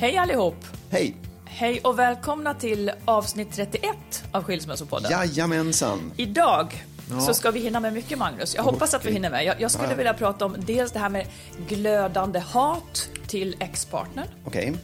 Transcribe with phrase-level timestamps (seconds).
[0.00, 0.54] Hej allihop!
[0.90, 1.14] Hej!
[1.44, 5.10] Hej och välkomna till avsnitt 31 av Skilsmässopodden.
[5.10, 6.12] Jajamensan!
[6.16, 7.20] Idag Ja.
[7.20, 8.54] så ska vi hinna med mycket Magnus.
[8.54, 9.44] Jag hoppas att vi hinner med.
[9.44, 9.94] Jag, jag skulle Ja.
[9.96, 11.26] vilja prata om dels det här med
[11.68, 14.26] glödande hat till ex-partnern.
[14.44, 14.74] Okej.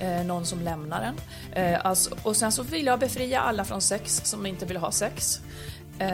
[0.00, 1.14] Eh, någon som lämnar en.
[1.64, 4.92] Eh, alltså, och sen så vill jag befria alla från sex som inte vill ha
[4.92, 5.40] sex.
[5.98, 6.08] Eh,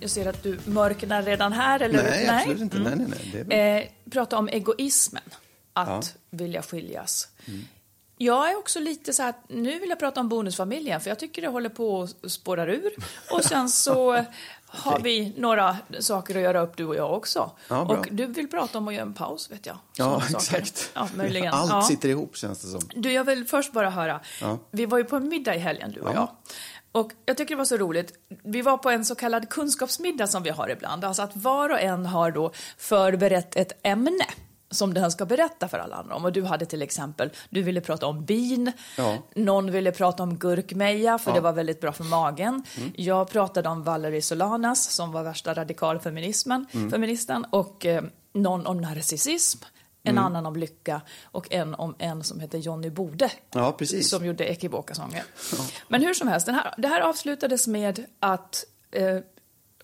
[0.00, 2.32] jag ser att du mörknar redan här, eller Nej, hur?
[2.34, 2.78] absolut inte.
[2.78, 3.30] Nej, nej, nej.
[3.32, 3.82] Det är väl...
[3.82, 5.22] Eh, prata om egoismen,
[5.82, 7.28] att vilja skiljas.
[8.22, 11.42] Jag är också lite så här, nu vill jag prata om bonusfamiljen, för jag tycker
[11.42, 12.92] det håller på att spåra ur.
[13.30, 14.12] Och sen så
[14.66, 17.50] har vi några saker att göra upp, du och jag också.
[17.68, 19.78] Ja, och du vill prata om att göra en paus, vet jag.
[19.96, 20.90] Ja, exakt.
[20.94, 21.54] Ja, möjligen.
[21.54, 21.82] Allt ja.
[21.82, 22.80] sitter ihop känns det som.
[22.94, 24.20] Du, jag vill först bara höra.
[24.40, 24.58] Ja.
[24.70, 26.14] Vi var ju på en middag i helgen, du och Ja.
[26.14, 26.28] jag.
[26.92, 28.12] Och jag tycker det var så roligt.
[28.44, 31.04] Vi var på en så kallad kunskapsmiddag som vi har ibland.
[31.04, 34.26] Alltså att var och en har då förberett ett ämne
[34.70, 36.24] som den ska berätta för alla andra om.
[36.24, 39.18] Och du hade till exempel, du ville prata om bin, Ja.
[39.34, 41.34] någon ville prata om gurkmeja för Ja.
[41.34, 42.62] det var väldigt bra för magen.
[42.78, 42.92] Mm.
[42.96, 46.90] Jag pratade om Valerie Solanas som var värsta radikalfeminismen, Mm.
[46.90, 49.58] feministen och eh, någon om narcissism,
[50.02, 50.24] en Mm.
[50.24, 53.30] annan om lycka och en om en som heter Johnny Bode.
[53.52, 54.10] Ja, precis.
[54.10, 55.24] Som gjorde Ekivoka-sånger.
[55.88, 59.18] Men hur som helst, den här, det här avslutades med att eh,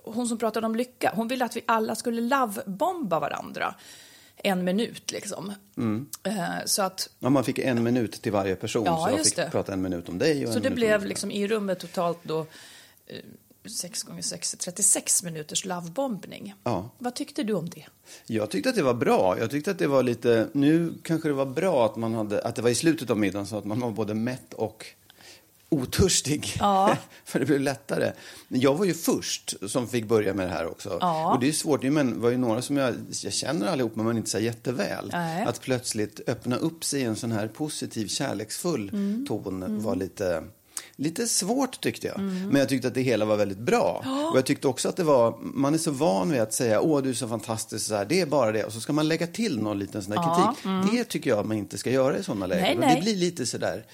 [0.05, 3.75] hon som pratade om lycka, hon ville att vi alla skulle lovebomba varandra
[4.47, 5.53] en minut liksom.
[5.77, 6.07] Mm.
[6.23, 6.35] Eh,
[6.65, 9.49] så att Ja, man fick en minut till varje person, Ja, så jag fick det.
[9.51, 12.41] prata en minut om dig och Så det blev om liksom i rummet totalt då
[13.07, 13.17] eh,
[13.71, 16.55] 6 gånger 6 36 minuters lovebombning.
[16.65, 16.91] Ja.
[16.99, 17.87] Vad tyckte du om det?
[18.27, 19.39] Jag tyckte att det var bra.
[19.39, 20.49] Jag tyckte att det var lite...
[20.53, 23.47] Nu kanske det var bra att, man hade, att det var i slutet av middagen
[23.47, 24.87] så att man var både mätt och
[25.69, 26.57] otörstig.
[26.59, 26.97] Ja.
[27.25, 28.13] För det blev lättare.
[28.49, 30.99] Jag var ju först som fick börja med det här också.
[31.01, 31.35] Ja.
[31.35, 31.83] Och det är svårt.
[31.83, 35.11] Det var ju några som jag, jag känner allihop, men man inte så jätteväl.
[35.13, 35.45] Nej.
[35.47, 39.27] Att plötsligt öppna upp sig i en sån här positiv, kärleksfull Mm.
[39.29, 40.45] ton var lite...
[40.97, 42.19] Lite svårt tyckte jag.
[42.19, 42.49] Mm.
[42.49, 44.03] Men jag tyckte att det hela var väldigt bra.
[44.33, 47.03] Och jag tyckte också att det var, man är så van vid att säga åh
[47.03, 48.65] du är så fantastisk, så här, det är bara det.
[48.65, 50.93] Och så ska man lägga till någon liten sån här kritik.
[50.93, 52.63] Det tycker jag man inte ska göra i sådana lägen.
[52.65, 52.97] Nej, nej.
[52.97, 53.85] Det blir lite sådär,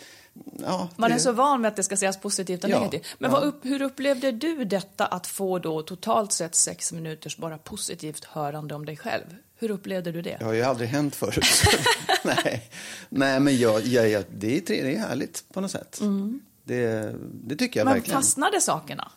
[0.62, 0.88] ja.
[0.97, 3.06] Man det, är så van med att det ska sägas positivt och Ja, negativt.
[3.19, 3.37] Men ja.
[3.38, 8.75] upp, hur upplevde du detta att få då totalt sett sex minuters bara positivt hörande
[8.75, 9.25] om dig själv?
[9.56, 10.37] Hur upplevde du det?
[10.38, 11.44] Det har ju aldrig hänt förut.
[12.25, 12.71] nej.
[13.09, 16.00] nej, men jag, jag, jag, det, är, det är härligt på något sätt.
[16.65, 18.21] Det, det tycker jag Men verkligen.
[18.21, 19.10] fastnade sakerna?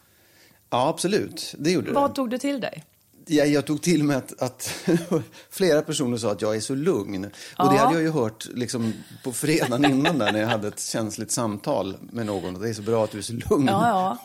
[0.70, 1.56] Ja, absolut.
[1.58, 1.94] Det gjorde det.
[1.94, 2.84] Vad tog du till dig?
[3.28, 4.86] Jag, jag tog till mig att, att
[5.50, 7.26] flera personer sa att jag är så lugn.
[7.26, 7.64] Och det Ja.
[7.78, 8.94] hade jag ju hört liksom,
[9.24, 12.54] på fredagen innan där när jag hade ett känsligt samtal med någon.
[12.62, 13.68] Det är så bra att du är så lugn.
[13.68, 14.18] Ja,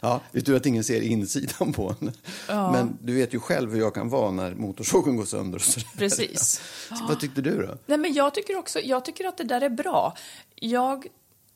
[0.00, 2.12] ja, det är tur att ingen ser insidan på en.
[2.46, 5.62] Men du vet ju själv hur jag kan vara när motorsågen går sönder.
[5.98, 6.60] Precis.
[6.88, 7.74] Så vad tyckte du då?
[7.86, 10.16] Nej, men jag tycker också jag tycker att det där är bra.
[10.54, 11.06] Jag,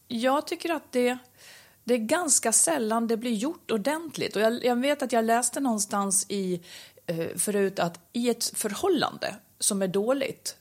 [0.09, 1.19] jag tycker att det,
[1.85, 4.37] det är ganska sällan det blir gjort ordentligt.
[4.37, 6.61] Och jag, jag vet att jag läste någonstans i,
[7.07, 10.57] eh, förut att i ett förhållande som är dåligt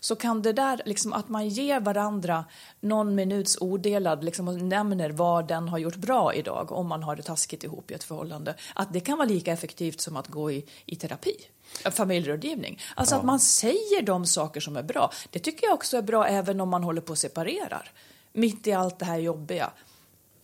[0.00, 2.44] så kan det där, liksom att man ger varandra
[2.80, 7.16] någon minuts odelad liksom, och nämner vad den har gjort bra idag om man har
[7.16, 10.50] det taskigt ihop i ett förhållande, att det kan vara lika effektivt som att gå
[10.50, 11.36] i, i terapi,
[11.84, 12.80] eh, familjerådgivning.
[12.94, 15.12] Alltså att man säger de saker som är bra.
[15.30, 17.90] Det tycker jag också är bra även om man håller på och separerar.
[18.32, 19.70] Mitt i allt det här jobbiga.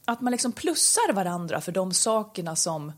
[0.05, 2.93] Att man liksom plussar varandra för de sakerna som,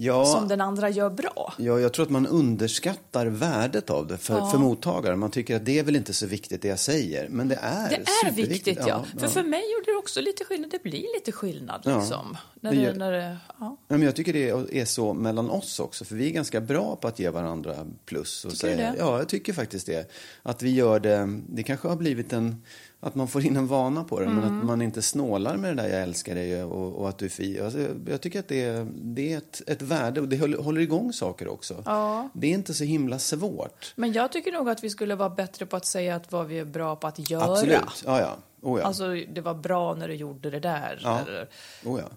[0.00, 1.54] Ja, som den andra gör bra.
[1.58, 5.18] ja, jag tror att man underskattar värdet av det för, för mottagaren.
[5.18, 7.28] Man tycker att det är väl inte så viktigt det jag säger.
[7.28, 9.04] Men det är Det är viktigt, ja.
[9.18, 10.70] För för mig gjorde det också lite skillnad.
[10.70, 11.98] Det blir lite skillnad Ja.
[11.98, 12.36] liksom.
[12.60, 13.54] När Det när det, ja.
[13.60, 16.96] Ja, men jag tycker det är så mellan oss också, för vi är ganska bra
[16.96, 18.44] på att ge varandra plus.
[18.44, 18.98] Och Tycker du säga, det?
[18.98, 20.10] Ja, jag tycker faktiskt det.
[20.42, 22.62] Att vi gör det, det kanske har blivit en,
[23.00, 24.58] att man får in en vana på det, men Mm.
[24.58, 27.30] att man inte snålar med det där jag älskar dig och, och att du är
[27.30, 27.64] fin.
[27.64, 30.80] Alltså, jag tycker att det är, det är ett, ett värde och det håller, håller
[30.80, 31.82] igång saker också.
[31.86, 32.28] Ja.
[32.34, 33.92] Det är inte så himla svårt.
[33.96, 36.58] Men jag tycker nog att vi skulle vara bättre på att säga att vad vi
[36.58, 37.44] är bra på att göra.
[37.52, 38.02] Absolut.
[38.06, 38.36] Ja, ja.
[38.62, 38.86] Oh, ja.
[38.86, 41.00] Alltså, det var bra när du gjorde det där.
[41.02, 41.18] Ja.
[41.20, 41.48] Eller,
[41.84, 42.08] Oh, ja.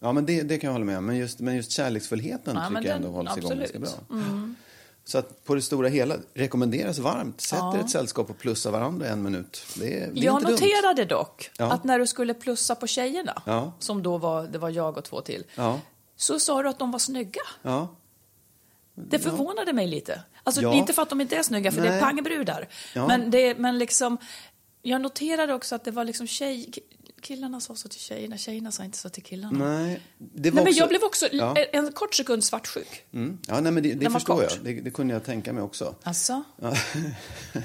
[0.00, 1.06] Ja, men det, det kan jag hålla med om.
[1.06, 3.70] Men just, men just kärleksfullheten Ja, tycker men jag ändå hålls igång absolut.
[3.74, 3.82] Mm.
[3.82, 4.47] ganska bra.
[5.08, 7.40] Så att på det stora hela rekommenderas varmt.
[7.40, 9.62] Sätt er ett sällskap och plussa varandra en minut.
[9.76, 10.52] Det är, det är jag inte dumt.
[10.60, 11.72] noterade dock Ja.
[11.72, 13.72] att när du skulle plussa på tjejerna, Ja.
[13.78, 15.80] som då var, det var jag och två till, Ja.
[16.16, 17.40] så sa du att de var snygga.
[17.62, 17.88] Ja.
[18.94, 20.22] Det förvånade mig lite.
[20.44, 20.74] Alltså Ja.
[20.74, 22.00] inte för att de inte är snygga, för det är Nej.
[22.00, 22.68] pangbrudar.
[22.94, 23.06] Ja.
[23.06, 24.18] Men, det, men liksom,
[24.82, 26.72] jag noterade också att det var liksom tjej...
[27.22, 29.58] Killarna sa så till tjejerna, tjejerna sa inte så till killarna.
[29.58, 30.78] Nej, det var Nej, men också...
[30.80, 31.56] jag blev också Ja.
[31.72, 33.04] en, kort sekund svartsjuk.
[33.12, 33.38] Mm.
[33.48, 34.52] Ja, nej, men det, det förstår jag.
[34.62, 35.94] Det, det kunde jag tänka mig också.
[36.02, 36.42] Alltså?
[36.62, 36.76] Ja.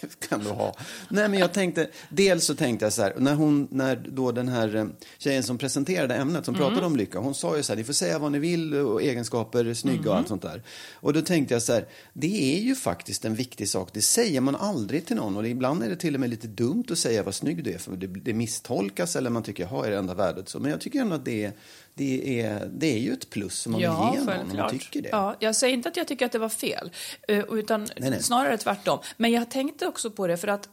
[0.28, 0.76] kan du ha.
[1.08, 4.48] Nej, men jag tänkte, dels så tänkte jag så här, när hon, när då den
[4.48, 4.86] här eh,
[5.18, 6.66] tjejen som presenterade ämnet, som Mm.
[6.66, 9.02] pratade om lycka, hon sa ju så här, ni får säga vad ni vill och
[9.02, 10.08] egenskaper, snygga Mm.
[10.10, 10.62] och allt sånt där.
[10.94, 14.40] Och då tänkte jag så här, det är ju faktiskt en viktig sak, det säger
[14.40, 17.22] man aldrig till någon och ibland är det till och med lite dumt att säga
[17.22, 20.14] vad snygg du är, för det, det misstolkas eller man tycker, jaha, är det enda
[20.14, 20.58] värdet så?
[20.58, 21.52] Men jag tycker ändå att det är,
[21.96, 23.94] det är, det är ju ett plus som man vill ge
[24.24, 25.08] någon om man tycker det.
[25.08, 26.90] Ja, jag säger inte att jag tycker att det var fel,
[27.28, 28.22] eh, utan Nej, nej.
[28.22, 28.98] snarare tvärtom.
[29.16, 30.68] Men jag tänkte också på det för att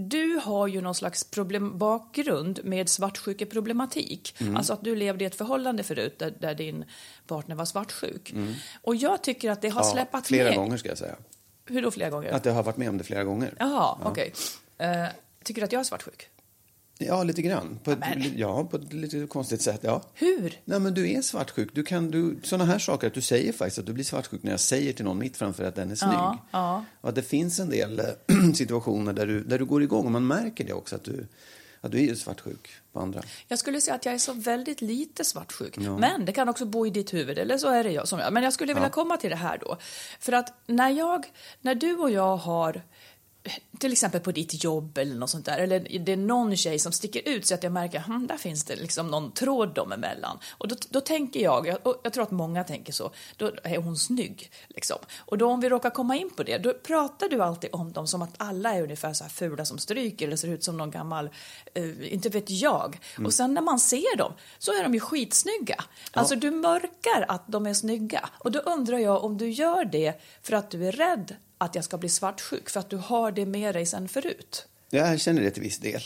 [0.00, 4.34] du har ju någon slags problem, bakgrund med svartsjukeproblematik.
[4.40, 4.56] Mm.
[4.56, 6.84] Alltså att du levde i ett förhållande förut där, där din
[7.26, 8.34] partner var svartsjuk.
[8.82, 9.88] Och jag tycker att det har Mm.
[9.88, 10.56] Ja, släpat flera ner.
[10.56, 11.16] gånger ska jag säga.
[11.66, 12.32] Hur då flera gånger?
[12.32, 13.54] Att jag har varit med om det flera gånger.
[13.58, 14.32] Jaha, okej.
[14.78, 15.04] Eh,
[15.44, 16.28] tycker du att jag är svartsjuk?
[16.98, 17.78] Ja, lite grann.
[17.84, 17.98] På ett,
[18.36, 20.02] ja, på ett lite konstigt sätt, ja.
[20.14, 20.60] Hur?
[20.64, 21.68] Nej, men du är svartsjuk.
[21.74, 24.50] Du kan, du, sådana här saker, att du säger faktiskt att du blir svartsjuk när
[24.50, 26.12] jag säger till någon mitt framför att den är snygg.
[26.12, 26.84] Ja, ja.
[27.00, 28.04] Och att det finns en del eh,
[28.54, 31.26] situationer där du, där du går igång och man märker det också, att du,
[31.80, 33.22] att du är ju svartsjuk på andra.
[33.48, 35.76] Jag skulle säga att jag är så väldigt lite svartsjuk.
[35.76, 38.32] Men det kan också bo i ditt huvud, eller så är det jag som jag.
[38.32, 39.78] Men jag skulle vilja komma till det här då.
[40.20, 41.26] För att när jag,
[41.60, 42.82] när du och jag har
[43.78, 46.92] till exempel på ditt jobb eller något sånt där, eller det är någon tjej som
[46.92, 50.38] sticker ut så att jag märker, hm, där finns det liksom någon tråd dem emellan.
[50.50, 53.96] Och då, då tänker jag, och jag tror att många tänker så, då är hon
[53.96, 54.50] snygg.
[54.68, 54.98] Liksom.
[55.18, 58.06] Och då om vi råkar komma in på det, då pratar du alltid om dem
[58.06, 60.90] som att alla är ungefär så här fula som stryker eller ser ut som någon
[60.90, 61.30] gammal,
[61.74, 62.98] eh, inte vet jag.
[63.24, 65.84] Och sen när man ser dem så är de ju skitsnygga.
[66.12, 68.28] Alltså du mörkar att de är snygga.
[68.38, 71.84] Och då undrar jag om du gör det för att du är rädd att jag
[71.84, 74.66] ska bli svartsjuk, för att du har det med dig sen förut.
[74.90, 76.02] Jag erkänner det till viss del.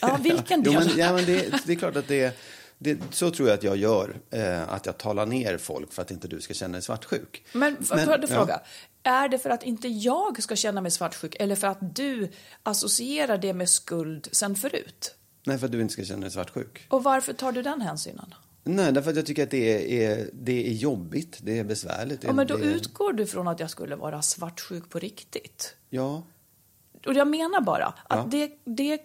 [0.00, 0.88] Ja, vilken jo, del?
[0.88, 2.38] men, ja, men det, det är klart att det,
[2.78, 4.16] det Så tror jag att jag gör.
[4.30, 7.44] Eh, att jag talar ner folk för att inte du ska känna dig svartsjuk.
[7.52, 8.26] Men, Men, får jag ja.
[8.26, 8.60] fråga,
[9.02, 12.28] är det för att inte jag ska känna mig svartsjuk eller för att du
[12.62, 15.14] associerar det med skuld sen förut?
[15.44, 16.86] Nej, för att du inte ska känna dig svartsjuk.
[16.88, 18.34] Och varför tar du den hänsynen?
[18.64, 22.24] Nej, därför att jag tycker att det är, det är jobbigt, det är besvärligt.
[22.24, 25.74] Ja, men då det, utgår du från att jag skulle vara svartsjuk på riktigt.
[25.90, 26.22] Ja,
[27.06, 28.26] Och jag menar bara att Ja.
[28.30, 29.00] det, det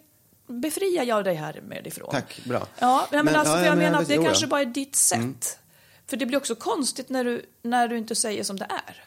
[0.46, 2.08] befriar jag dig härmed ifrån.
[2.10, 2.66] Tack, bra.
[2.78, 4.64] Ja, men, Men- alltså, ja, jag men jag menar vet- att det kanske bara är
[4.66, 5.58] ditt sätt.
[6.06, 9.04] För det blir också konstigt när du, när du inte säger som det är.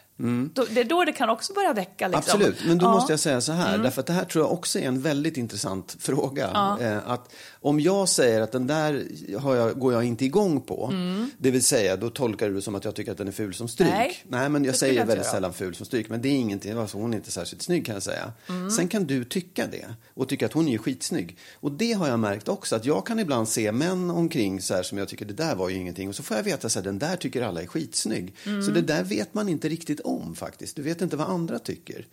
[0.54, 2.08] Då, det är då det kan också börja väcka.
[2.08, 2.40] Liksom.
[2.40, 2.48] Mm.
[2.52, 2.88] Absolut, men då Ja.
[2.88, 2.96] Mm.
[2.96, 5.36] måste jag säga så här, därför att det här tror jag också är en väldigt
[5.36, 6.76] intressant fråga.
[6.80, 10.92] Eh, att om jag säger att den där jag, går jag inte igång på,
[11.38, 13.54] det vill säga då tolkar du det som att jag tycker att den är ful
[13.54, 13.88] som stryk.
[13.90, 14.10] Mm.
[14.28, 15.34] Nej, men det jag skulle säger jag väldigt göra.
[15.34, 17.92] sällan ful som stryk, men det är ingenting, alltså hon är inte särskilt snygg kan
[17.94, 18.32] jag säga.
[18.48, 18.70] Mm.
[18.70, 21.38] Sen kan du tycka det och tycka att hon är skitsnygg.
[21.60, 24.82] Och det har jag märkt också, att jag kan ibland se män omkring så här
[24.82, 26.84] som jag tycker det där var ju ingenting och så får jag veta så här,
[26.84, 28.34] den där tycker alla är skitsnygg.
[28.46, 28.62] Mm.
[28.62, 30.76] Så det där vet man inte riktigt om faktiskt.
[30.76, 32.06] Du vet inte vad andra tycker.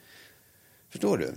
[0.90, 1.36] Förstår du?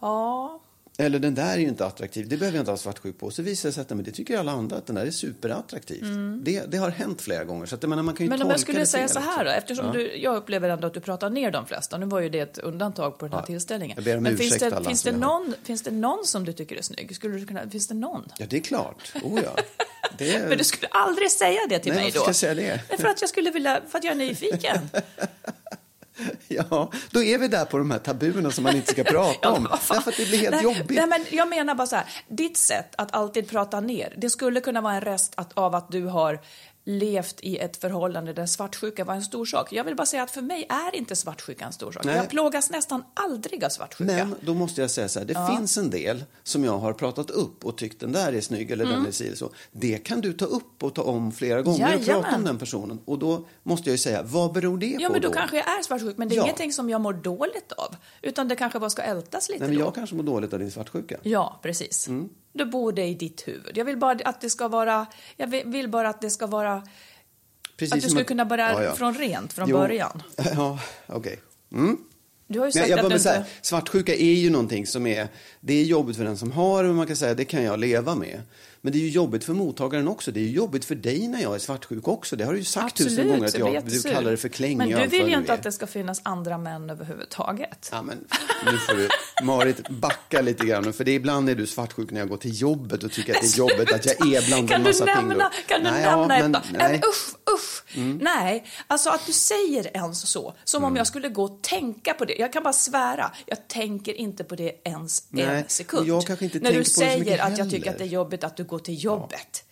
[0.00, 0.60] Ja,
[0.98, 3.30] eller den där är ju inte attraktiv, det behöver jag inte ha svartsjuk på.
[3.30, 6.04] Så visar det sig att men det tycker alla andra att den där är superattraktiv.
[6.42, 7.66] Det, det har hänt flera gånger.
[7.66, 8.38] Så att, menar, man kan ju Mm.
[8.38, 11.00] men om jag skulle säga så här då, eftersom du, jag upplever ändå att du
[11.00, 11.98] pratar ner de flesta.
[11.98, 13.98] Nu var ju det ett undantag på den här Ja, tillställningen.
[14.22, 17.16] men finns det, finns, det någon, finns det någon som du tycker är snygg?
[17.16, 18.24] Skulle du kunna, finns det någon?
[18.38, 19.12] Ja, det är klart.
[19.22, 19.56] Oh, ja.
[20.18, 20.48] Är...
[20.48, 22.22] Men du skulle aldrig säga det till Nej, mig varför då.
[22.22, 22.80] ska jag säga det?
[22.88, 24.78] Nej, för att jag skulle vilja, för att jag är nyfiken.
[26.48, 29.64] Ja, då är vi där på de här tabuerna som man inte ska prata om.
[29.64, 29.96] fan.
[29.96, 30.90] Därför att det blir helt nej, jobbigt.
[30.90, 34.60] Nej, men jag menar bara så här, ditt sätt att alltid prata ner, det skulle
[34.60, 36.40] kunna vara en rest att, av att du har
[36.88, 39.72] levt i ett förhållande där svartsjuka var en stor sak.
[39.72, 42.04] Jag vill bara säga att för mig är inte svartsjuka en stor sak.
[42.04, 42.16] Nej.
[42.16, 44.12] Jag plågas nästan aldrig av svartsjuka.
[44.12, 47.30] Men då måste jag säga så här, det finns en del som jag har pratat
[47.30, 49.50] upp och tyckt den där är snygg eller den är si så.
[49.72, 52.04] Det kan du ta upp och ta om flera gånger och Jajamän.
[52.22, 53.00] prata om den personen.
[53.04, 55.34] Och då måste jag ju säga, vad beror det Ja, på men då då?
[55.34, 56.42] kanske jag är svartsjuk, men det är Ja.
[56.44, 57.96] ingenting som jag mår dåligt av.
[58.22, 59.84] Utan det kanske bara ska ältas lite Nej, men då.
[59.84, 61.16] jag kanske mår dåligt av din svartsjuka.
[61.22, 62.08] Ja, precis.
[62.08, 62.28] Mm.
[62.56, 63.76] Du bor det i ditt huvud.
[63.76, 66.82] Jag vill bara att det ska vara, jag vill- bara att det ska vara,
[67.76, 69.76] Precis att du skulle kunna börja från rent från Jo.
[69.78, 70.22] början.
[70.54, 71.40] Ja, okej.
[71.72, 71.96] Mm.
[72.48, 73.50] Du har ju Nej, sagt jag att säga, inte...
[73.62, 75.28] svartsjuka är ju någonting som är,
[75.60, 78.14] det är jobbigt för den som har det, man kan säga det kan jag leva
[78.14, 78.42] med.
[78.86, 80.32] Men det är ju jobbigt för mottagaren också.
[80.32, 82.36] Det är ju jobbigt för dig när jag är svartsjuk också.
[82.36, 84.76] Det har du ju sagt tusen Absolut, gånger att jag du kallar det för klänga
[84.76, 87.88] Men du vill ju inte att det ska finnas andra män överhuvudtaget.
[87.92, 88.18] Ja, men
[88.66, 89.08] nu får du,
[89.44, 90.92] Marit, backa lite grann.
[90.92, 93.40] För det är ibland är du svartsjuk när jag går till jobbet och tycker att
[93.40, 95.50] det är jobbigt att jag är bland kan en du massa nämna.
[95.66, 96.78] Kan du Nej, nämna ja, men, ett nej.
[96.78, 96.86] nej.
[96.86, 96.92] Mm.
[96.92, 97.96] men usch, usch.
[98.22, 100.90] Nej, alltså att du säger ens så, som Mm.
[100.92, 102.34] om jag skulle gå och tänka på det.
[102.38, 106.08] Jag kan bara svära, jag tänker inte på det ens Nej, en sekund.
[106.08, 108.64] jag kanske inte När du säger att jag tycker att det är jobbigt att du
[108.64, 109.64] går till jobbet.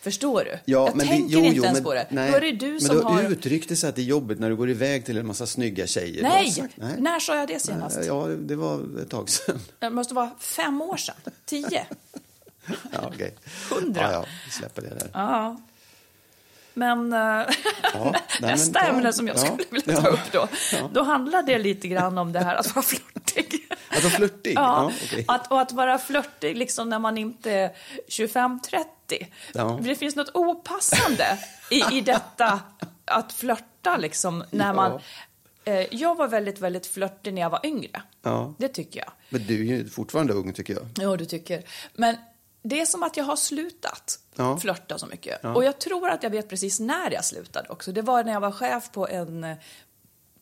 [0.00, 0.50] Förstår du?
[0.50, 2.06] Ja, jag men tänker det, jo, inte jo, ens men, på det.
[2.10, 3.22] Nej, Då är det du men som du har...
[3.22, 5.86] uttryckt det så att det är jobbigt när du går iväg till en massa snygga
[5.86, 6.22] tjejer.
[6.22, 6.50] Nej!
[6.50, 7.98] sagt- När sa jag det senast?
[8.06, 9.60] Ja, det var ett tag sedan.
[9.78, 11.14] Det måste vara fem år sedan.
[11.44, 11.86] Tio.
[12.92, 13.34] Ja, okej.
[13.70, 14.02] Hundra.
[14.02, 15.08] Ja, ja, vi släpper det där.
[15.12, 15.60] Ja.
[16.74, 20.32] Men eh, nej, nästa men, ja, ämne som jag ja, skulle vilja ta ja, upp
[20.32, 20.90] då, ja.
[20.94, 23.61] då handlar det lite grann om det här att vara flörtig.
[23.92, 24.52] Vara flörtig?
[24.56, 25.24] Ja, Ja, okej.
[25.28, 27.70] att, och att vara flörtig liksom när man inte är
[28.08, 28.84] 25-30.
[29.54, 29.78] Ja.
[29.82, 31.38] Det finns något opassande
[31.70, 32.60] i, i detta
[33.04, 35.00] att flörta liksom när man...
[35.64, 38.02] Eh, jag var väldigt, väldigt flörtig när jag var yngre.
[38.22, 38.54] Ja.
[38.58, 39.12] Det tycker jag.
[39.28, 40.86] Men du är ju fortfarande ung, tycker jag.
[40.96, 41.62] Ja, du tycker.
[41.94, 42.16] Men
[42.62, 44.56] det är som att jag har slutat Ja.
[44.58, 45.38] flörta så mycket.
[45.42, 45.54] Ja.
[45.54, 47.92] Och jag tror att jag vet precis när jag slutade också.
[47.92, 49.46] Det var när jag var chef på en,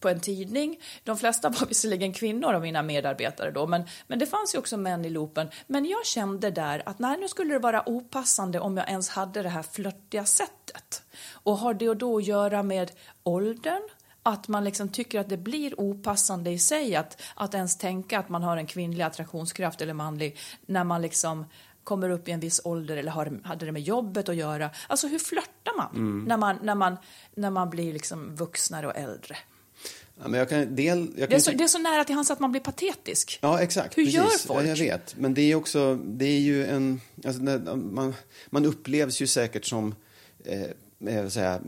[0.01, 0.81] på en tidning.
[1.05, 4.77] De flesta var visserligen kvinnor av mina medarbetare då, men, men det fanns ju också
[4.77, 5.49] män i loopen.
[5.67, 9.43] Men jag kände där att nej, nu skulle det vara opassande om jag ens hade
[9.43, 11.03] det här flörtiga sättet.
[11.33, 12.93] Och har det då att göra med
[13.23, 13.83] åldern?
[14.23, 18.29] Att man liksom tycker att det blir opassande i sig att, att ens tänka att
[18.29, 21.45] man har en kvinnlig attraktionskraft eller manlig när man liksom
[21.85, 24.71] kommer upp i en viss ålder eller har, hade det med jobbet att göra.
[24.89, 26.97] Alltså hur flörtar man, när, man när, man
[27.35, 29.37] när man blir liksom vuxnare och äldre?
[30.23, 32.15] Ja, men jag kan, del, jag Det är, kan så, det är så nära till
[32.15, 33.39] hands att man blir patetisk.
[33.43, 33.99] Ja, exakt.
[33.99, 34.17] Hur precis.
[34.17, 34.65] gör folk?
[34.65, 35.17] Ja, jag vet.
[35.17, 37.43] Men det är också, det är ju en, alltså,
[37.77, 38.15] man,
[38.51, 39.95] man upplevs ju säkert som,
[40.45, 40.67] eh,
[40.99, 41.61] jag säga,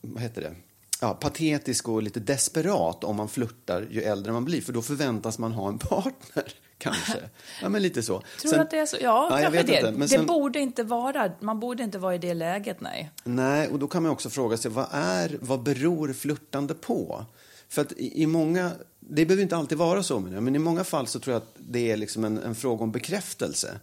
[0.00, 0.54] vad heter det?
[1.00, 4.60] Ja, patetisk och lite desperat om man flörtar ju äldre man blir.
[4.60, 6.44] För då förväntas man ha en partner,
[6.78, 7.18] kanske.
[7.62, 8.22] Ja, men lite så.
[8.42, 8.96] Tror du att det är så?
[9.00, 9.76] Ja, jag kanske vet det.
[9.78, 13.10] inte, men det sen- borde inte vara, man borde inte vara i det läget, nej.
[13.24, 17.24] Nej, och då kan man också fråga sig vad, är, vad beror flörtande på?
[17.70, 21.06] För att i, i många, det behöver inte alltid vara så, men, i många fall
[21.06, 23.80] så tror jag att det är liksom en, en fråga om bekräftelse.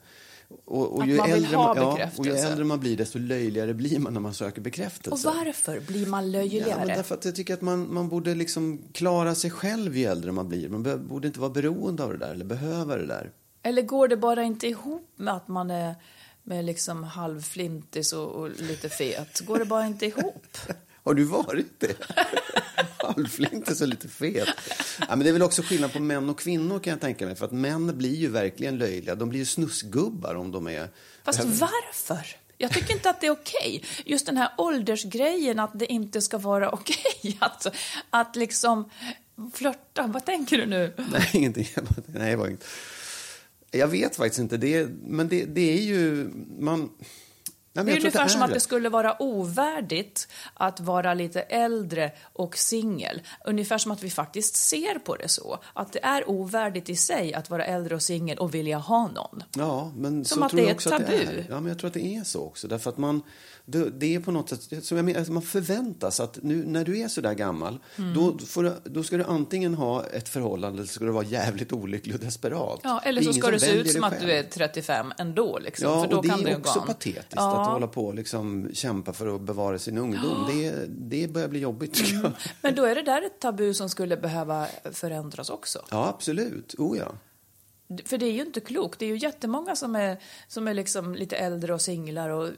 [0.66, 3.20] Och, och ju man vill äldre ha man, ja, och ju äldre man blir, desto
[3.20, 5.28] löjligare blir man när man söker Och bekräftelse.
[5.28, 6.70] varför blir man löjligare?
[6.70, 10.06] Ja, men därför att jag tycker att man, man borde liksom klara sig själv ju
[10.06, 10.70] äldre man blir.
[10.70, 13.32] Man borde inte vara beroende av det där, eller behöva det där.
[13.64, 15.96] Eller går det bara inte ihop med att man är
[16.44, 19.40] med liksom halvflintis och, och lite fet?
[19.40, 20.58] Går det bara inte ihop?
[21.08, 21.96] Har du varit det?
[22.98, 24.48] Halvflintis och lite fet.
[25.00, 27.36] Ja, men det är väl också skillnad på män och kvinnor kan jag tänka mig.
[27.36, 29.16] För att män blir ju verkligen löjliga.
[29.16, 30.90] De blir ju snusgubbar om de är...
[31.24, 32.38] Fast varför?
[32.58, 33.84] Jag tycker inte att det är okej.
[34.06, 37.38] Just den här åldersgrejen, att det inte ska vara okej.
[37.40, 37.68] Att,
[38.10, 38.90] att liksom
[39.54, 40.08] flörta.
[40.08, 40.94] Vad tänker du nu?
[41.12, 41.68] Nej, ingenting.
[42.06, 42.66] Nej, det var inget.
[43.72, 44.58] Jag vet faktiskt inte.
[44.58, 46.30] Det, men det, det är ju...
[46.60, 46.90] Man...
[47.78, 52.12] Nej, men Det är ungefär som att det skulle vara ovärdigt att vara lite äldre
[52.34, 53.22] och singel.
[53.46, 55.60] Ungefär som att vi faktiskt ser på det så.
[55.74, 59.44] Att det är ovärdigt i sig att vara äldre och singel och vilja ha någon.
[59.56, 61.40] Ja, men Som så att tror det jag är också ett att det tabu.
[61.40, 61.46] är.
[61.50, 62.68] Ja, men jag tror att det är så också.
[62.68, 63.22] Därför att man,
[63.70, 67.00] det, det är på något sätt, som jag menar, man förväntas att nu när du
[67.00, 68.14] är så där gammal, Mm.
[68.14, 71.26] då, får du, då ska du antingen ha ett förhållande eller så ska du vara
[71.26, 72.80] jävligt olycklig och desperat.
[72.84, 75.60] Ja, eller Det så ska det se ut som det att du är 35 ändå.
[75.60, 77.62] Liksom, Ja, för då och det kan är ju också patetiskt Ja.
[77.62, 80.48] att hålla på och liksom kämpa för att bevara sin ungdom.
[80.52, 82.32] Det, det börjar bli jobbigt jag.
[82.62, 85.86] Men då är det där ett tabu som skulle behöva förändras också.
[85.92, 86.76] Ja, absolut.
[86.78, 87.12] Oh ja.
[88.06, 89.00] För det är ju inte klokt.
[89.00, 92.50] Det är ju jättemånga som är, som är liksom lite äldre och singlar och,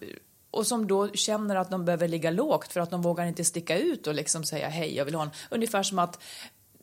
[0.51, 3.77] och som då känner att de behöver ligga lågt för att de vågar inte sticka
[3.77, 5.29] ut och liksom säga hej, jag vill ha en...
[5.49, 6.19] Ungefär som att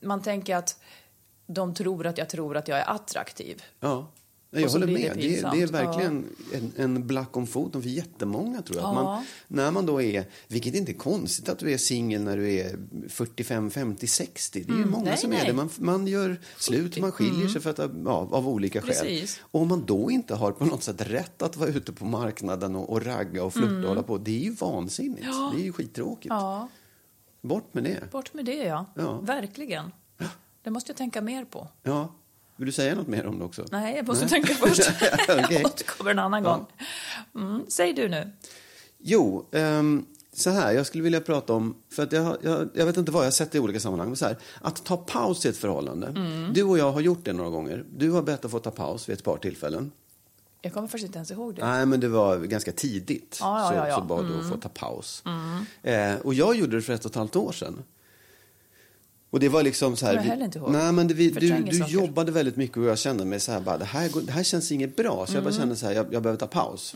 [0.00, 0.80] man tänker att
[1.46, 3.62] de tror att jag tror att jag är attraktiv.
[3.80, 4.06] Ja.
[4.50, 5.12] Nej, Jag håller med.
[5.16, 8.84] Det, det, är verkligen en, en black om foten för jättemånga tror jag.
[8.88, 8.92] Ja.
[8.92, 12.52] man, när man då är, vilket inte är konstigt att du är singel när du
[12.54, 14.64] är 45, 50, 60.
[14.66, 15.04] Det är ju många Mm.
[15.04, 15.50] nej, som är nej.
[15.50, 15.56] Mm.
[15.56, 15.62] det.
[15.82, 18.90] Man, man gör slut, man skiljer sig för att, ja, av olika skäl.
[18.90, 19.40] Precis.
[19.40, 22.76] Och om man då inte har på något sätt rätt att vara ute på marknaden
[22.76, 24.18] och, och ragga och flirta och hålla på.
[24.18, 25.26] Det är ju vansinnigt.
[25.54, 26.30] Det är ju skittråkigt.
[26.32, 26.42] Mm.
[26.44, 26.68] Ja,
[27.42, 28.10] Bort med det.
[28.12, 28.86] bort med det ja.
[28.94, 29.18] Ja.
[29.20, 29.92] Verkligen.
[30.62, 31.68] Det måste jag tänka mer på.
[31.82, 32.14] Ja.
[32.56, 33.64] Vill du säga något mer om det också?
[33.72, 34.90] Nej, jag måste tänka först.
[35.28, 35.46] Okej.
[35.50, 36.50] Jag återkommer en annan Ja.
[36.52, 36.66] gång.
[37.34, 38.30] Mm, säg du nu.
[38.98, 42.96] Jo, ehm, så här, jag skulle vilja prata om, för att jag, jag, jag vet
[42.96, 45.48] inte vad jag har sett i olika sammanhang, men så här, att ta paus i
[45.48, 46.06] ett förhållande.
[46.06, 46.52] Mm.
[46.52, 47.84] Du och jag har gjort det några gånger.
[47.96, 49.90] Du har bett att få ta paus vid ett par tillfällen.
[50.62, 51.64] Jag kommer faktiskt inte ens ihåg det.
[51.66, 53.38] Nej, men det var ganska tidigt.
[53.40, 53.96] Ja, ja, så, ja, ja.
[53.96, 55.22] så bad du att få ta paus.
[55.82, 57.82] Eh, och jag gjorde det för ett och ett halvt år sedan.
[59.36, 60.14] Och det var liksom så här.
[60.14, 60.70] Jag heller inte ihåg.
[60.72, 61.92] Nej, men det, vi, du, du saker.
[61.92, 64.72] jobbade väldigt mycket och jag kände mig så här bara, det här, det här känns
[64.72, 65.26] inget bra.
[65.26, 65.60] Så jag bara Mm.
[65.60, 66.94] kände så här, jag, jag behöver ta paus.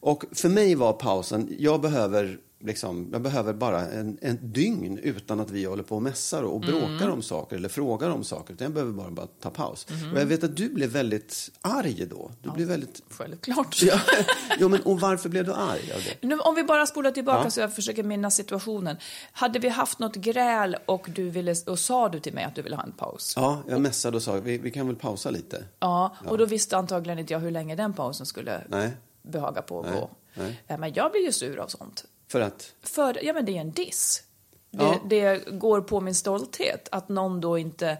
[0.00, 5.40] Och för mig var pausen, jag behöver liksom, jag behöver bara en, en dygn utan
[5.40, 7.12] att vi håller på och mässar och bråkar Mm.
[7.12, 8.54] om saker eller frågar om saker.
[8.54, 9.86] Utan jag behöver bara, bara ta paus.
[9.88, 10.12] Mm-hmm.
[10.14, 12.30] Och jag vet att du blev väldigt arg då.
[12.42, 13.02] Du blev väldigt...
[13.10, 13.78] Självklart.
[13.82, 14.00] Ja,
[14.58, 16.26] jo, men och varför blev du arg av det?
[16.26, 17.50] Nu, om vi bara spolar tillbaka Ja.
[17.50, 18.96] så jag försöker minnas situationen.
[19.32, 22.62] Hade vi haft något gräl och, du ville, och sa du till mig att du
[22.62, 23.32] ville ha en paus?
[23.36, 25.64] Ja, jag messade och sa vi, vi kan väl pausa lite.
[25.80, 28.90] Ja, och då visste antagligen inte jag hur länge den pausen skulle Nej.
[29.22, 30.10] behaga pågå.
[30.34, 30.62] Nej.
[30.66, 32.04] Ja, men jag blir ju sur av sånt.
[32.28, 34.22] För att, För, ja men det är en diss.
[34.70, 35.00] Det, Ja.
[35.06, 37.98] det går på min stolthet att någon då inte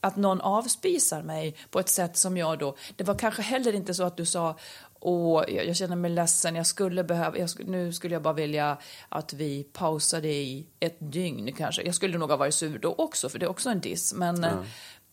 [0.00, 2.76] att någon avspisar mig på ett sätt som jag då...
[2.96, 4.58] Det var kanske heller inte så att du sa
[5.00, 8.78] Åh, jag, jag känner mig ledsen, jag skulle behöva, jag, nu skulle jag bara vilja
[9.08, 11.82] att vi pausade i ett dygn kanske.
[11.82, 14.14] Jag skulle nog ha varit sur då också, för det är också en diss.
[14.14, 14.64] Men ja,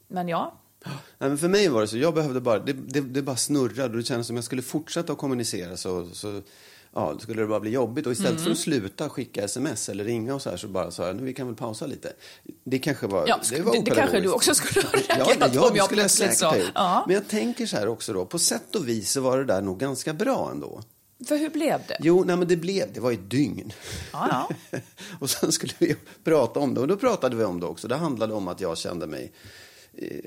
[0.07, 0.53] men ja
[1.17, 3.89] nej, men för mig var det så, jag behövde bara, det, det, det bara snurrade
[3.89, 6.41] och det kändes som jag skulle fortsätta att kommunicera så, så
[6.93, 8.05] ja, skulle det bara bli jobbigt.
[8.05, 8.43] Och istället Mm.
[8.43, 11.23] för att sluta skicka sms eller ringa och så här så bara sa jag, nu
[11.23, 12.13] vi kan väl pausa lite.
[12.63, 15.39] Det kanske var, Ja, det var det- det kanske du också skulle ha ja, reagerat
[15.53, 16.71] det, på ja, om jag skulle jag säkert.
[16.75, 17.03] Ja.
[17.07, 19.61] Men jag tänker så här också då, på sätt och vis så var det där
[19.61, 20.81] nog ganska bra ändå.
[21.27, 21.97] För hur blev det?
[21.99, 23.73] Jo, nej men det blev, det var ett dygn.
[24.13, 24.49] Ja,
[25.19, 27.87] och sen skulle vi prata om det och då pratade vi om det också.
[27.87, 29.31] Det handlade om att jag kände mig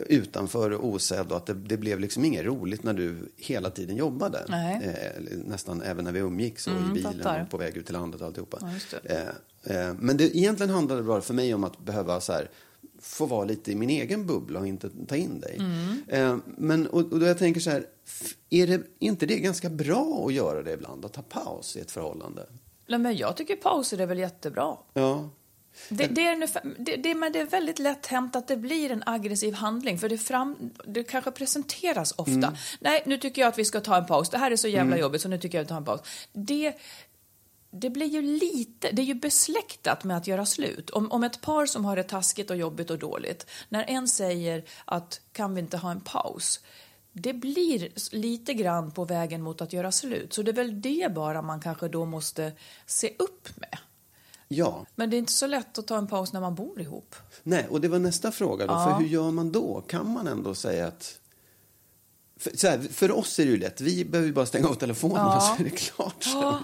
[0.08, 3.96] utanför och osedd och att det, det blev liksom inget roligt när du hela tiden
[3.96, 4.38] jobbade.
[4.82, 7.42] Eh, nästan även när vi umgicks och Mm, i bilen fattar.
[7.42, 8.58] och på väg ut till landet och alltihopa.
[8.60, 9.32] Ja, det.
[9.64, 12.50] Eh, eh, men det, egentligen handlade det bara för mig om att behöva så här,
[13.00, 15.56] få vara lite i min egen bubbla och inte ta in dig.
[15.58, 16.02] Mm.
[16.08, 17.86] Eh, men, och, och då jag tänker så här,
[18.50, 21.04] är det inte det ganska bra att göra det ibland?
[21.04, 22.46] Att ta paus i ett förhållande?
[22.88, 24.76] Nej, men jag tycker pauser är väl jättebra.
[24.94, 25.30] Ja.
[25.88, 29.02] Det, det, är det, det, men det är väldigt lätt hänt att det blir en
[29.06, 29.98] aggressiv handling.
[29.98, 32.32] För det, fram, det kanske presenteras ofta.
[32.32, 32.54] Mm.
[32.80, 34.30] Nej, nu tycker jag att vi ska ta en paus.
[34.30, 36.00] Det här är så jävla jobbigt så nu tycker jag att vi tar en paus.
[36.32, 36.74] Det,
[37.70, 40.90] det blir ju lite, det är ju besläktat med att göra slut.
[40.90, 44.64] Om, om ett par som har det taskigt och jobbigt och dåligt, när en säger
[44.84, 46.60] att kan vi inte ha en paus?
[47.12, 50.32] Det blir lite grann på vägen mot att göra slut.
[50.32, 52.52] Så det är väl det bara man kanske då måste
[52.86, 53.78] se upp med.
[54.48, 54.86] Ja.
[54.94, 57.14] Men det är inte så lätt att ta en paus när man bor ihop.
[57.42, 58.72] Nej, och det var nästa fråga då.
[58.72, 58.84] Ja.
[58.84, 59.80] För hur gör man då?
[59.80, 61.18] Kan man ändå säga att...
[62.36, 63.80] För, här, för oss är det ju lätt.
[63.80, 65.40] Vi behöver ju bara stänga av telefonen Ja.
[65.56, 66.22] så är det klart.
[66.24, 66.54] sen.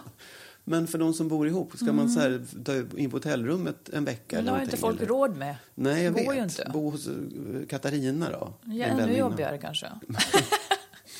[0.64, 4.05] Men för de som bor ihop, ska man så här, ta in på hotellrummet en
[4.05, 4.37] vecka?
[4.37, 5.09] Men det har inte folk eller?
[5.09, 5.57] råd med.
[5.75, 6.37] Nej, jag går vet.
[6.37, 6.71] ju inte.
[6.73, 7.12] Bo hos eh,
[7.68, 8.53] Katarina då?
[8.64, 9.87] Ja, ännu jobbigare kanske.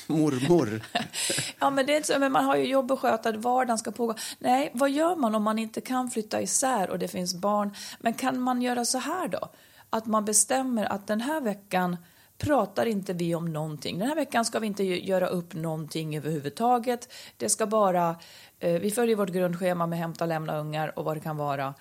[0.07, 0.81] Mormor.
[1.59, 3.91] Ja, men det är inte så, men man har ju jobb att sköta, vardagen ska
[3.91, 4.15] pågå.
[4.39, 7.75] Nej, vad gör man om man inte kan flytta isär och det finns barn?
[7.99, 9.49] Men kan man göra så här då?
[9.89, 11.97] Att man bestämmer att den här veckan
[12.37, 13.99] pratar inte vi om någonting.
[13.99, 17.13] Den här veckan ska vi inte göra upp någonting överhuvudtaget.
[17.37, 18.15] Det ska bara,
[18.59, 21.73] eh, vi följer vårt grundschema med hämta, lämna ungar och vad det kan vara.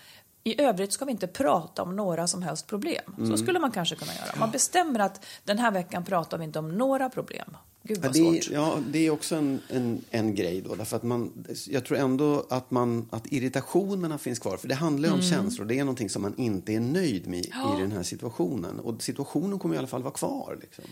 [0.45, 3.15] I övrigt ska vi inte prata om några som helst problem.
[3.19, 3.31] Mm.
[3.31, 4.39] Så skulle man kanske kunna göra.
[4.39, 7.57] Man bestämmer att den här veckan pratar vi inte om några problem.
[7.85, 8.51] Gud Ja vad det, svårt.
[8.51, 10.75] är, ja, det är också en, en, en grej då.
[10.75, 14.57] Därför att man, jag tror ändå att, man, att irritationerna finns kvar.
[14.57, 15.31] För det handlar ju om Mm.
[15.31, 15.67] känslor.
[15.67, 18.79] Det är någonting som man inte är nöjd med i den här situationen.
[18.81, 20.59] Och situationen kommer i alla fall vara kvar.
[20.61, 20.85] Liksom.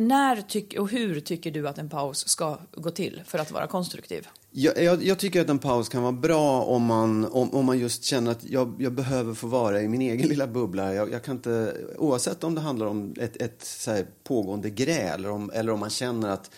[0.00, 3.66] När tyck, och hur tycker du att en paus ska gå till för att vara
[3.66, 4.28] konstruktiv?
[4.50, 7.78] Jag, jag, jag tycker att en paus kan vara bra om man, om, om man
[7.78, 10.94] just känner att jag, jag behöver få vara i min egen lilla bubbla.
[10.94, 15.20] Jag, jag kan inte, oavsett om det handlar om ett, ett så här pågående gräl
[15.20, 16.50] eller om, eller om man känner att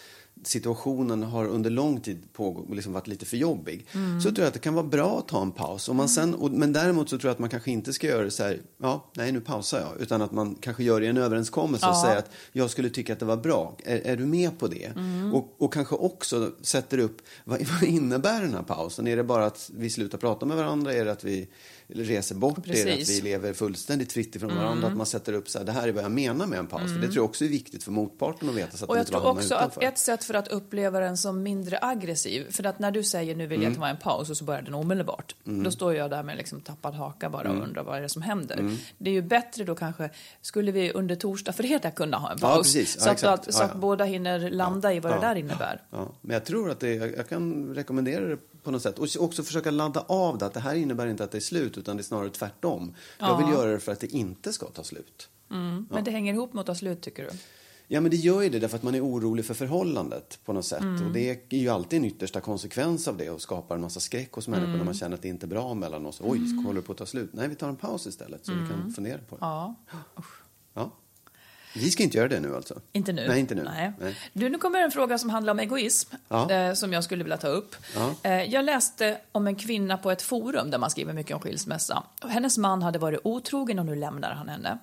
[0.43, 3.87] situationen har under lång tid pågått, liksom varit lite för jobbig.
[4.23, 5.89] Så tror jag att det kan vara bra att ta en paus.
[5.89, 8.25] Om man sen, och, men däremot så tror jag att man kanske inte ska göra
[8.25, 10.03] det så här, ja, nej nu pausar jag.
[10.03, 13.13] Utan att man kanske gör det i en överenskommelse och säger att jag skulle tycka
[13.13, 13.77] att det var bra.
[13.85, 14.93] Är, är du med på det?
[15.33, 19.07] Och, och kanske också sätter upp, vad, vad innebär den här pausen?
[19.07, 20.95] Är det bara att vi slutar prata med varandra?
[20.95, 21.49] Är det att vi
[21.95, 22.59] reser bort?
[22.59, 23.19] Är det att Precis.
[23.19, 24.89] vi lever fullständigt fritt ifrån varandra?
[24.89, 26.83] Att man sätter upp så här, det här är vad jag menar med en paus.
[26.93, 29.07] För det tror jag också är viktigt för motparten att veta så att Och jag
[29.07, 32.91] tror också att ett sätt för att uppleva den som mindre aggressiv, för att när
[32.91, 35.63] du säger nu vill jag ta en paus och så börjar den omedelbart, Mm.
[35.63, 38.23] då står jag där med liksom tappad haka bara och undrar vad är det som
[38.23, 38.77] händer.
[38.99, 42.49] Det är ju bättre då kanske, skulle vi under torsdag, fredag kunna ha en Ja,
[42.49, 42.67] paus?
[42.75, 42.97] precis.
[42.99, 43.49] Ja, så att, exakt.
[43.49, 43.81] att, så Ja, att ja.
[43.81, 45.83] båda hinner landa i vad det där innebär.
[45.91, 48.99] Ja, men jag tror att det, jag, jag kan rekommendera det på något sätt.
[48.99, 51.79] Och också försöka ladda av det, att det här innebär inte att det är slut,
[51.79, 52.95] utan det är snarare tvärtom.
[53.19, 55.29] Jag vill göra det för att det inte ska ta slut.
[55.49, 57.31] Men det hänger ihop med att ta slut tycker du?
[57.93, 60.65] Ja, men det gör ju det därför att man är orolig för förhållandet på något
[60.65, 60.81] sätt.
[60.81, 61.07] Mm.
[61.07, 64.33] Och det är ju alltid en yttersta konsekvens av det och skapar en massa skräck
[64.33, 64.79] hos människor Mm.
[64.79, 66.21] när man känner att det inte är bra mellan oss.
[66.25, 67.31] Oj, ska håller det på att ta slut?
[67.33, 69.45] Nej, vi tar en paus istället så vi kan fundera på det.
[69.45, 69.55] Mm.
[69.55, 69.75] Ja.
[70.75, 70.91] Ja.
[71.75, 72.81] Vi ska inte göra det nu alltså?
[72.93, 73.29] Inte nu.
[73.29, 73.63] Nej, inte nu.
[73.63, 73.93] Nej.
[74.01, 74.17] Nej.
[74.33, 76.51] Du, nu kommer en fråga som handlar om egoism, Ja.
[76.51, 77.77] eh, som jag skulle vilja ta upp.
[77.95, 78.15] Ja.
[78.23, 82.03] Eh, jag läste om en kvinna på ett forum där man skriver mycket om skilsmässa.
[82.29, 84.79] Hennes man hade varit otrogen och nu lämnar han henne.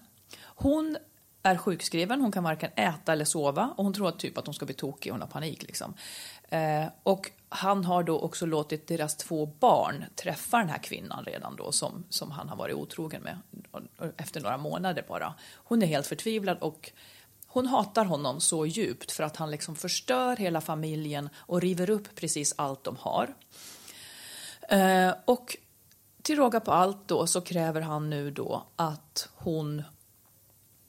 [0.46, 0.98] Hon
[1.44, 4.66] är sjukskriven, hon kan varken äta eller sova och hon tror typ att hon ska
[4.66, 5.94] bli tokig, hon har panik liksom.
[6.50, 11.56] Eh, och han har då också låtit deras två barn träffa den här kvinnan redan
[11.56, 13.38] då som, som han har varit otrogen med
[14.18, 15.34] efter några månader bara.
[15.56, 16.92] Hon är helt förtvivlad och
[17.48, 22.16] hon hatar honom så djupt för att han liksom förstör hela familjen och river upp
[22.16, 23.34] precis allt de har.
[24.70, 25.58] Eh, och
[26.22, 29.84] till råga på allt då så kräver han nu då att hon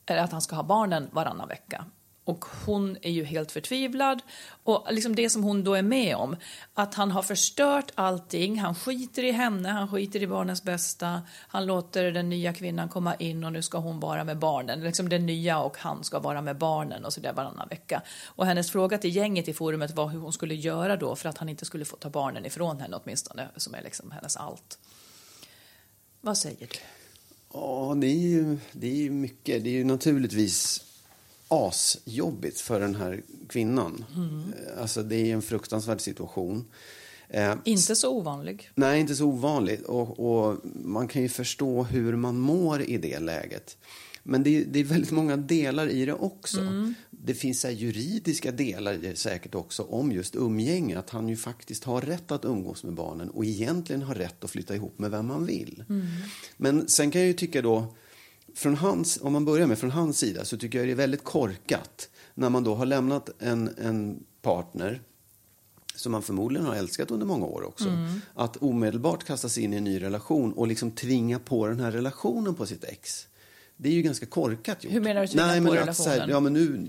[0.06, 1.84] eller att han ska ha barnen varannan vecka.
[2.28, 4.22] Och hon är ju helt förtvivlad.
[4.64, 6.36] Och liksom det som hon då är med om,
[6.74, 8.58] att han har förstört allting.
[8.58, 11.22] Han skiter i henne, han skiter i barnens bästa.
[11.48, 14.80] Han låter den nya kvinnan komma in och nu ska hon vara med barnen.
[14.80, 18.02] Liksom den nya och han ska vara med barnen och så där varannan vecka.
[18.26, 21.38] Och hennes fråga till gänget i forumet var hur hon skulle göra då för att
[21.38, 24.78] han inte skulle få ta barnen ifrån henne åtminstone, som är liksom hennes allt.
[26.20, 26.78] Vad säger du?
[27.52, 29.64] Ja, det är ju, det är ju mycket.
[29.64, 30.87] Det är ju naturligtvis
[31.48, 34.04] asjobbigt för den här kvinnan.
[34.16, 34.42] Mm.
[34.80, 36.64] Alltså, det är en fruktansvärd situation.
[37.28, 38.70] Eh, Inte så ovanlig.
[38.74, 39.82] Nej, inte så ovanligt.
[39.82, 43.76] Och, och man kan ju förstå hur man mår i det läget.
[44.22, 46.60] Men det är, det är väldigt många delar i det också.
[47.10, 50.98] Det finns här juridiska delar i det säkert också om just umgänge.
[50.98, 54.50] Att han ju faktiskt har rätt att umgås med barnen och egentligen har rätt att
[54.50, 55.84] flytta ihop med vem man vill.
[56.56, 57.94] Men sen kan jag ju tycka då,
[58.58, 61.24] från hans, om man börjar med från hans sida så tycker jag det är väldigt
[61.24, 65.00] korkat när man då har lämnat en, en partner
[65.94, 67.88] som man förmodligen har älskat under många år också.
[68.34, 71.90] Att omedelbart kasta sig in i en ny relation och liksom tvinga på den här
[71.92, 73.26] relationen på sitt ex.
[73.76, 74.92] Det är ju ganska korkat gjort.
[74.92, 76.88] Hur menar du Nej, men att så här, ja, men nu,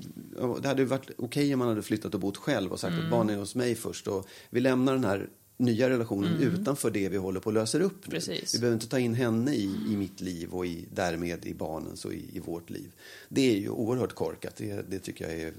[0.61, 3.11] det hade ju varit okej om man hade flyttat och bott själv och sagt att
[3.11, 4.07] barnen är hos mig först.
[4.07, 5.29] Och vi lämnar den här
[5.59, 8.11] nya relationen utanför det vi håller på att lösa upp nu.
[8.11, 8.55] Precis.
[8.55, 12.05] Vi behöver inte ta in henne i, i mitt liv och i, därmed i barnens
[12.05, 12.91] och i, i vårt liv.
[13.29, 14.55] Det är ju oerhört korkat.
[14.57, 15.53] Det, det tycker jag är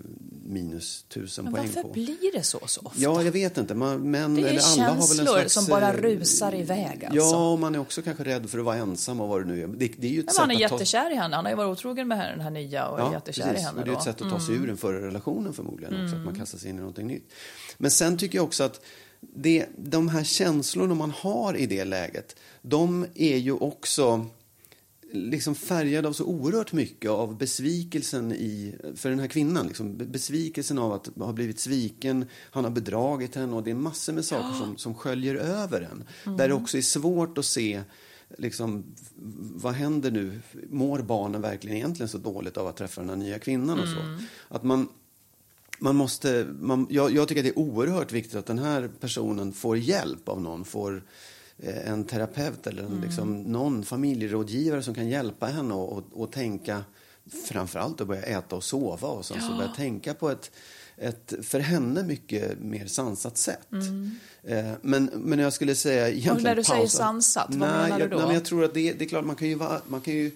[0.47, 1.89] minus tusen Men poäng varför på.
[1.93, 3.01] blir det så så ofta?
[3.01, 3.75] Ja, jag vet inte.
[3.75, 7.05] Man, men, Det är eller alla har väl en slags, som bara eh, rusar iväg,
[7.05, 7.17] alltså.
[7.21, 9.63] Ja, och man är också kanske rädd för att vara ensam och vad det nu
[9.63, 9.67] är.
[9.69, 10.79] Det, det är ju ett Men sätt han är att ta...
[10.79, 11.37] jättekär i henne.
[11.37, 13.61] Han har ju varit otrogen med den här nya och är Ja, jättekär precis.
[13.63, 14.07] i henne Och det är ett.
[14.07, 14.15] Mm.
[14.15, 16.77] sätt att ta sig ur den förra relationen förmodligen också, att man kastar sig in
[16.77, 17.33] i någonting nytt.
[17.79, 18.81] Men sen tycker jag också att
[19.21, 24.27] det, de här känslorna man har i det läget, de är ju också
[25.13, 29.67] liksom färgad av så oerhört mycket av besvikelsen i, för den här kvinnan.
[29.67, 33.75] Liksom, be- besvikelsen av att ha blivit sviken, han har bedragit henne och det är
[33.75, 36.05] massor med saker som, som sköljer över en.
[36.25, 36.37] Mm.
[36.37, 37.83] Där det också är svårt att se
[38.39, 38.85] liksom,
[39.55, 40.41] vad händer nu?
[40.71, 44.01] Mår barnen verkligen egentligen så dåligt av att träffa den här nya kvinnan och så?
[44.01, 44.23] Mm.
[44.49, 44.89] Att man,
[45.81, 49.53] man måste, man, jag, jag tycker att det är oerhört viktigt att den här personen
[49.53, 51.03] får hjälp av någon, får
[51.59, 56.33] eh, en terapeut eller en, liksom, någon familjerådgivare som kan hjälpa henne och, och, och
[56.33, 56.85] tänka,
[57.49, 60.51] framförallt att börja äta och sova och så, så börja tänka på ett,
[60.97, 63.69] ett, för henne mycket mer sansat sätt.
[64.43, 66.99] Eh, men, men jag skulle säga egentligen Och när du säger pausa.
[66.99, 68.19] sansat, vad nej, menar du jag, då?
[68.19, 70.31] Nej, jag tror att det, det är klart, man kan ju vara, man kan ju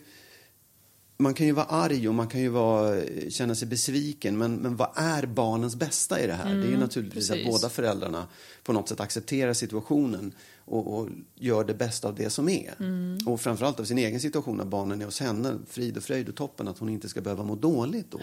[1.17, 4.39] man kan ju vara arg och man kan ju vara, känna sig besviken.
[4.39, 6.55] Men, men vad är barnens bästa i det här?
[6.55, 7.55] det är ju naturligtvis Mm, precis.
[7.55, 8.27] att båda föräldrarna
[8.65, 10.33] på något sätt accepterar situationen
[10.65, 12.75] och, och gör det bästa av det som är.
[12.81, 13.19] Mm.
[13.27, 16.35] Och framförallt av sin egen situation när barnen är hos henne, frid och fröjd och
[16.35, 18.21] toppen, att hon inte ska behöva må dåligt då.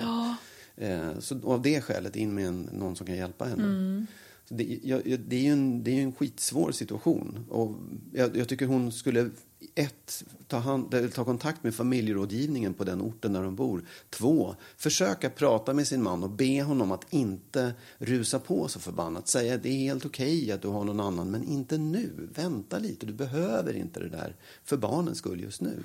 [0.77, 3.63] Eh, så av det skälet in med en, någon som kan hjälpa henne.
[3.63, 4.13] Så
[4.51, 7.45] det, jag, det är ju en, det är en skitsvår situation.
[7.49, 7.75] Och
[8.13, 9.29] jag, jag tycker hon skulle,
[9.75, 13.85] ett, ta, hand, ta kontakt med familjerådgivningen på den orten där de bor.
[14.09, 19.27] Två, försöka prata med sin man och be honom att inte rusa på så förbannat.
[19.27, 22.29] Säga det är helt okej att du har någon annan, men inte nu.
[22.35, 25.83] Vänta lite, du behöver inte det där för barnens skull just nu.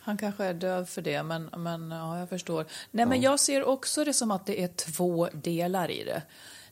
[0.00, 2.66] Han kanske är döv för det, men, men ja, jag förstår.
[2.90, 6.22] Nej, men jag ser också det som att det är två delar i det.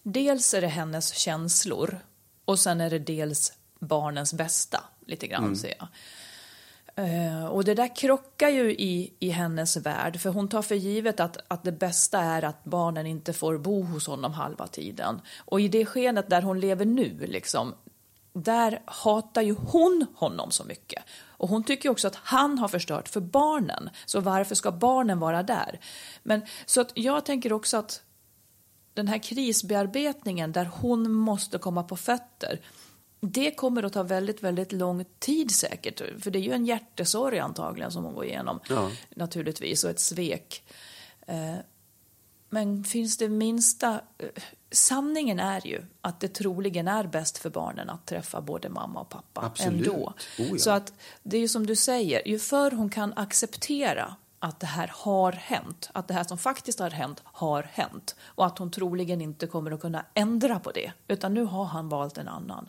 [0.07, 1.99] Dels är det hennes känslor
[2.45, 5.89] och sen är det dels barnens bästa, lite grann ser jag.
[6.97, 11.21] Eh, och det där krockar ju i, i hennes värld, för hon tar för givet
[11.21, 15.21] att, att det bästa är att barnen inte får bo hos honom halva tiden.
[15.37, 17.75] Och i det skenet där hon lever nu, liksom,
[18.33, 21.03] där hatar ju hon honom så mycket.
[21.23, 25.43] Och hon tycker också att han har förstört för barnen, så varför ska barnen vara
[25.43, 25.81] där?
[26.23, 28.03] Men så att jag tänker också att
[28.95, 32.61] den här krisbearbetningen där hon måste komma på fötter,
[33.21, 36.03] det kommer att ta väldigt, väldigt lång tid säkert.
[36.23, 38.61] För det är ju en hjärtesorg antagligen som hon går igenom.
[38.69, 38.91] Ja.
[39.17, 40.65] Naturligtvis, och ett svek.
[41.27, 41.55] Eh,
[42.51, 44.01] Men finns det minsta...
[44.19, 44.29] eh,
[44.71, 49.09] Sanningen är ju att det troligen är bäst för barnen att träffa både mamma och
[49.09, 49.87] pappa Absolut.
[49.87, 50.13] ändå.
[50.39, 50.59] Oh ja.
[50.59, 54.67] Så att det är ju som du säger, ju förr hon kan acceptera att det
[54.67, 58.71] här har hänt, att det här som faktiskt har hänt har hänt och att hon
[58.71, 62.69] troligen inte kommer att kunna ändra på det, utan nu har han valt en annan.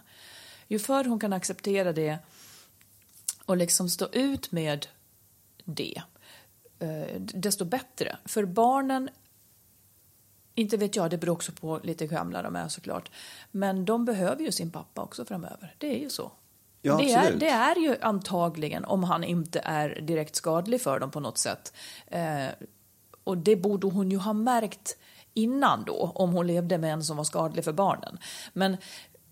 [0.68, 2.18] Ju förr hon kan acceptera det
[3.46, 4.88] och liksom stå ut med
[5.66, 6.02] det,
[6.80, 8.18] eh, desto bättre.
[8.26, 9.10] För barnen,
[10.56, 13.12] inte vet jag, det beror också på lite gamla de är såklart,
[13.52, 15.76] men de behöver ju sin pappa också framöver.
[15.78, 16.32] Det är ju så.
[16.86, 21.12] Ja, det, är, det är ju antagligen, om han inte är direkt skadlig för dem
[21.12, 21.74] på något sätt.
[22.08, 22.46] Eh,
[23.24, 24.98] och det borde hon ju ha märkt
[25.34, 28.18] innan då, om hon levde med en som var skadlig för barnen.
[28.54, 28.78] Men,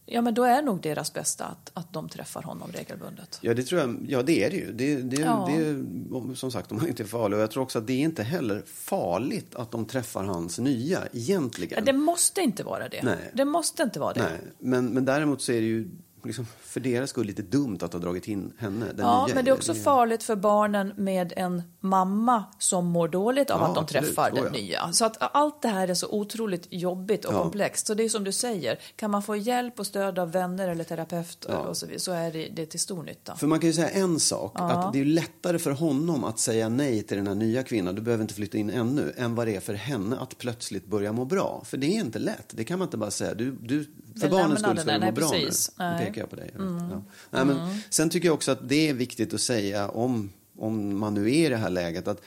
[0.06, 3.40] ja, men då är nog deras bästa att, att de träffar honom regelbundet.
[3.42, 4.06] Ja, det tror jag.
[4.10, 4.74] Ja, det är det ju.
[4.74, 5.50] Det, det, Ja.
[5.52, 5.86] det är,
[6.16, 7.38] om- som sagt, om man inte är farlig.
[7.38, 11.00] Och jag tror också att det är inte heller farligt att de träffar hans nya,
[11.14, 11.86] egentligen.
[11.86, 13.04] Det måste inte vara det.
[13.04, 13.32] Nej.
[13.34, 14.20] Det måste inte vara det.
[14.24, 15.90] Nej, men, men däremot så är det ju
[16.26, 19.36] liksom, för deras skull lite dumt att ha dragit in henne, Ja, nya.
[19.36, 23.60] men det är också Det- farligt för barnen med en mamma som mår dåligt av
[23.62, 24.06] Ja, att de absolut.
[24.06, 24.92] träffar den nya.
[24.94, 27.42] Så att allt det här är så otroligt jobbigt och Ja.
[27.44, 27.88] komplext.
[27.88, 30.84] Så det är som du säger, kan man få hjälp och stöd av vänner eller
[30.84, 31.58] terapeuter Ja.
[31.60, 33.36] och så, vidare, så är det, det till stor nytta.
[33.36, 36.70] För man kan ju säga en sak, att det är lättare för honom att säga
[36.70, 39.56] nej till den här nya kvinnan, du behöver inte flytta in ännu, än vad det
[39.56, 41.62] är för henne att plötsligt börja må bra.
[41.66, 43.34] För det är inte lätt, det kan man inte bara säga.
[43.34, 45.72] Du, du, för Det barnens skull ska må nej, bra precis.
[45.78, 45.86] nu.
[45.86, 45.94] Nej.
[45.94, 46.06] Mm.
[46.06, 46.52] pekar jag på dig.
[46.58, 47.04] Ja.
[47.30, 51.14] Nej, men, sen tycker jag också att det är viktigt att säga om, om man
[51.14, 52.22] nu är i det här läget, att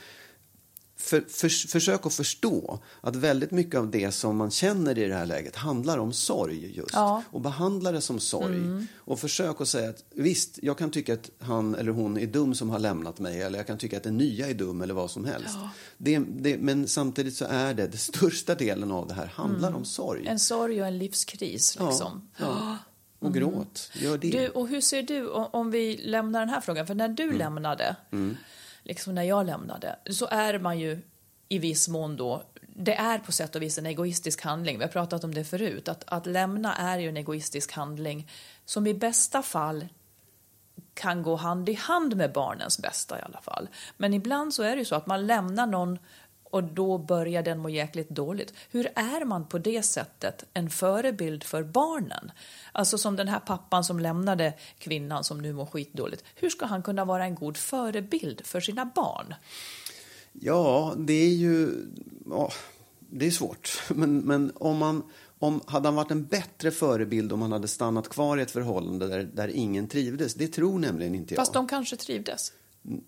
[1.06, 5.14] för, för, försök att förstå att väldigt mycket av det som man känner i det
[5.14, 6.90] här läget handlar om sorg just.
[6.92, 7.22] Ja.
[7.30, 8.86] Och behandla det som sorg.
[8.96, 12.54] Och försök att säga att visst, jag kan tycka att han eller hon är dum
[12.54, 13.42] som har lämnat mig.
[13.42, 15.56] Eller jag kan tycka att den nya är dum eller vad som helst.
[15.98, 19.84] Det, det, men samtidigt så är det, den största delen av det här handlar om
[19.84, 20.26] sorg.
[20.26, 22.28] En sorg och en livskris liksom.
[22.36, 22.78] Ja, ja.
[23.18, 24.30] Och gråt, gör det.
[24.30, 27.38] Du, och hur ser du, om vi lämnar den här frågan, för när du Mm.
[27.38, 27.96] lämnade,
[28.86, 31.02] liksom när jag lämnade, så är man ju
[31.48, 34.90] i viss mån då, det är på sätt och vis en egoistisk handling, vi har
[34.90, 38.30] pratat om det förut, att, att lämna är ju en egoistisk handling
[38.64, 39.88] som i bästa fall
[40.94, 43.68] kan gå hand i hand med barnens bästa i alla fall.
[43.96, 45.98] Men ibland så är det ju så att man lämnar någon
[46.56, 48.54] och då börjar den må jäkligt dåligt.
[48.70, 52.32] Hur är man på det sättet en förebild för barnen?
[52.72, 56.24] Alltså som den här pappan som lämnade kvinnan som nu mår skitdåligt.
[56.34, 59.34] Hur ska han kunna vara en god förebild för sina barn?
[60.32, 61.86] Ja, det är ju...
[62.30, 62.52] Ja,
[62.98, 63.82] det är svårt.
[63.88, 65.02] Men, men om man...
[65.38, 69.08] Om, hade han varit en bättre förebild om han hade stannat kvar i ett förhållande
[69.08, 70.34] där, där ingen trivdes?
[70.34, 71.36] Det tror nämligen inte jag.
[71.36, 72.52] Fast de kanske trivdes.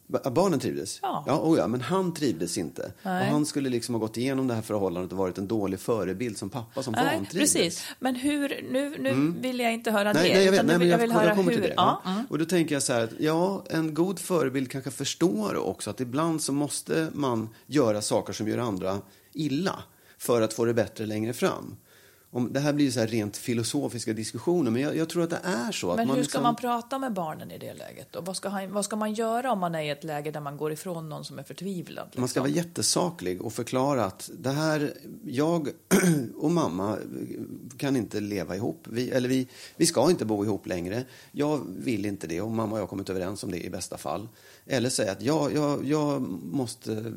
[0.06, 0.98] Ba- Barnen trivdes?
[1.02, 1.24] Ja.
[1.26, 2.92] Ja, oh ja, men han trivdes inte.
[3.02, 3.26] Nej.
[3.26, 6.38] Och han skulle liksom ha gått igenom det här förhållandet och varit en dålig förebild
[6.38, 7.54] som pappa som Nej, vantrivdes.
[7.54, 7.84] precis.
[7.98, 10.34] Men hur, nu, nu vill jag inte höra Nej, det.
[10.34, 10.66] nej, jag vet.
[10.66, 11.58] Nej, men jag, vill jag, höra kommer hur.
[11.60, 11.74] till det.
[11.76, 12.10] Ja, Ja.
[12.10, 12.24] mm.
[12.30, 16.00] Och då tänker jag så här att ja, en god förebild kanske förstår också att
[16.00, 18.98] ibland så måste man göra saker som gör andra
[19.32, 19.82] illa
[20.18, 21.76] för att få det bättre längre fram.
[22.30, 25.40] Om, det här blir så här rent filosofiska diskussioner, men jag, jag tror att det
[25.44, 25.86] är så.
[25.86, 28.16] Men att man hur ska liksom, man prata med barnen i det läget?
[28.16, 30.40] Och vad, ska han, vad ska man göra om man är i ett läge där
[30.40, 32.06] man går ifrån någon som är förtvivlad?
[32.06, 32.20] Liksom?
[32.20, 35.68] Man ska vara jättesaklig och förklara att det här, jag
[36.36, 36.98] och mamma
[37.76, 38.86] kan inte leva ihop.
[38.90, 41.04] Vi, eller vi, vi ska inte bo ihop längre.
[41.32, 43.98] Jag vill inte det och mamma och jag har kommit överens om det i bästa
[43.98, 44.28] fall.
[44.70, 47.12] Eller säga att jag, jag, jag måste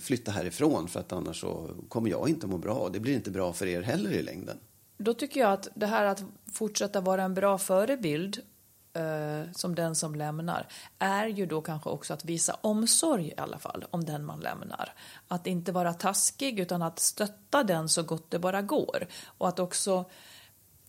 [0.00, 2.88] flytta härifrån för att annars så kommer jag inte må bra.
[2.92, 4.58] Det blir inte bra för er heller i längden.
[4.98, 8.38] Då tycker jag att det här att fortsätta vara en bra förebild
[8.92, 13.58] eh, som den som lämnar är ju då kanske också att visa omsorg i alla
[13.58, 14.94] fall om den man lämnar.
[15.28, 19.06] Att inte vara taskig utan att stötta den så gott det bara går.
[19.24, 20.04] Och att också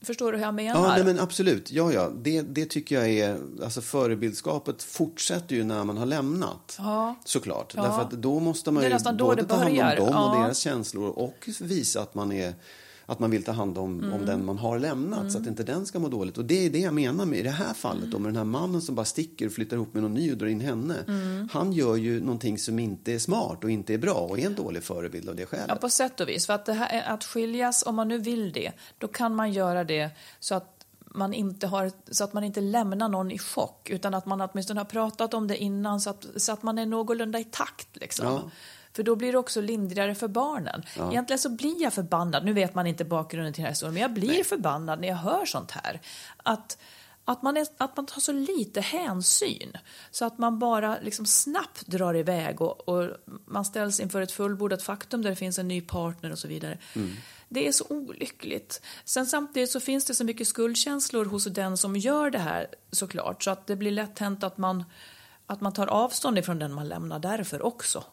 [0.03, 0.81] Förstår du hur jag menar?
[0.81, 1.71] Ja, nej, men absolut.
[1.71, 2.11] Ja, ja.
[2.21, 3.37] Det, det tycker jag är...
[3.63, 6.75] Alltså förebildskapet fortsätter ju när man har lämnat.
[6.77, 7.15] Ja.
[7.25, 7.73] Såklart.
[7.75, 7.83] Ja.
[7.83, 10.41] Därför att då måste man ju både ta hand om dem och Ja.
[10.43, 12.53] deras känslor och visa att man är
[13.05, 14.13] att man vill ta hand om, Mm.
[14.13, 16.37] om den man har lämnat så att inte den ska må dåligt.
[16.37, 18.43] Och det är det jag menar med i det här fallet då, med den här
[18.43, 20.95] mannen som bara sticker och flyttar ihop med någon ny och drar in henne.
[21.07, 21.49] Mm.
[21.51, 24.55] Han gör ju någonting som inte är smart och inte är bra och är en
[24.55, 25.65] dålig förebild av det skälet.
[25.69, 26.45] Ja, på sätt och vis.
[26.45, 29.51] För att, det här, är- att skiljas, om man nu vill det, då kan man
[29.51, 30.69] göra det så att
[31.15, 34.79] man inte, har, så att man inte lämnar någon i chock, utan att man åtminstone
[34.79, 37.87] har pratat om det innan så att, så att man är någorlunda i takt.
[37.93, 38.25] Liksom.
[38.25, 38.41] Ja.
[38.95, 40.83] För då blir det också lindrigare för barnen.
[41.11, 44.01] Egentligen så blir jag förbannad, nu vet man inte bakgrunden till den här historien, men
[44.01, 46.01] jag blir förbannad när jag hör sånt här.
[46.37, 46.77] Att,
[47.25, 49.77] att, man är, att man tar så lite hänsyn,
[50.11, 53.09] så att man bara liksom snabbt drar iväg och, och
[53.45, 56.77] man ställs inför ett fullbordat faktum där det finns en ny partner och så vidare.
[57.49, 58.81] Det är så olyckligt.
[59.05, 63.43] Sen samtidigt så finns det så mycket skuldkänslor hos den som gör det här såklart,
[63.43, 64.83] så att det blir lätt hänt att man,
[65.45, 68.03] att man tar avstånd ifrån den man lämnar därför också.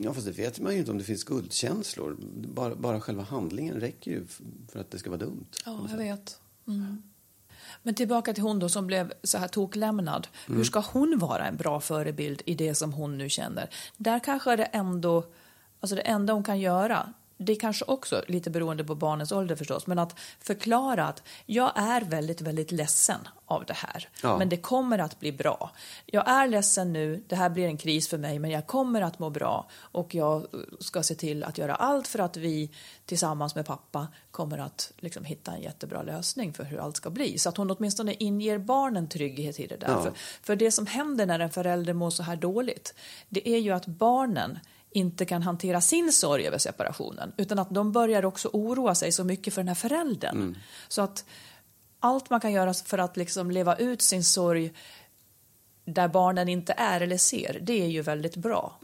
[0.00, 2.16] Ja, fast det vet man ju inte om det finns skuldkänslor.
[2.54, 4.26] Bara, bara själva handlingen räcker ju
[4.68, 5.46] för att det ska vara dumt.
[5.66, 6.40] Ja, jag vet.
[6.68, 7.02] Mm.
[7.82, 10.28] Men tillbaka till hon då som blev så här toklämnad.
[10.46, 13.70] Hur ska hon vara en bra förebild i det som hon nu känner?
[13.96, 15.24] Där kanske det ändå,
[15.80, 19.56] alltså det enda hon kan göra, det är kanske också lite beroende på barnens ålder
[19.56, 24.38] förstås, men att förklara att jag är väldigt, väldigt ledsen av det här, Ja.
[24.38, 25.70] men det kommer att bli bra.
[26.06, 29.18] Jag är ledsen nu, det här blir en kris för mig, men jag kommer att
[29.18, 30.46] må bra och jag
[30.80, 32.70] ska se till att göra allt för att vi
[33.06, 37.38] tillsammans med pappa kommer att liksom hitta en jättebra lösning för hur allt ska bli.
[37.38, 39.88] Så att hon åtminstone inger barnen trygghet i det där.
[39.88, 40.02] Ja.
[40.02, 42.94] För, för det som händer när en förälder mår så här dåligt,
[43.28, 44.58] det är ju att barnen
[44.94, 49.24] inte kan hantera sin sorg över separationen, utan att de börjar också oroa sig så
[49.24, 50.56] mycket för den här föräldern.
[50.88, 51.24] Så att
[52.00, 54.72] allt man kan göra för att liksom leva ut sin sorg
[55.84, 58.78] där barnen inte är eller ser, det är ju väldigt bra.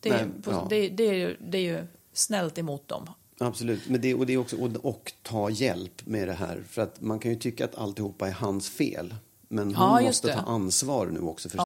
[0.00, 0.66] Det, är, Nej, ja.
[0.70, 3.10] det, det, är ju, det är ju snällt emot dem.
[3.40, 6.64] Absolut, men det, och det är också och, och ta hjälp med det här.
[6.68, 9.14] För att man kan ju tycka att alltihopa är hans fel.
[9.48, 11.65] Men hon Ja, måste ta ansvar nu också för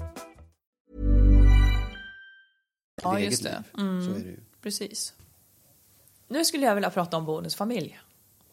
[3.03, 3.63] Ja, eget just det.
[3.73, 3.83] liv.
[3.87, 4.05] Mm.
[4.05, 4.39] Så är det ju.
[4.61, 5.13] Precis.
[6.27, 7.99] Nu skulle jag vilja prata om bonusfamilj.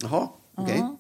[0.03, 0.79] Jaha, okej.
[0.79, 0.97] Mm.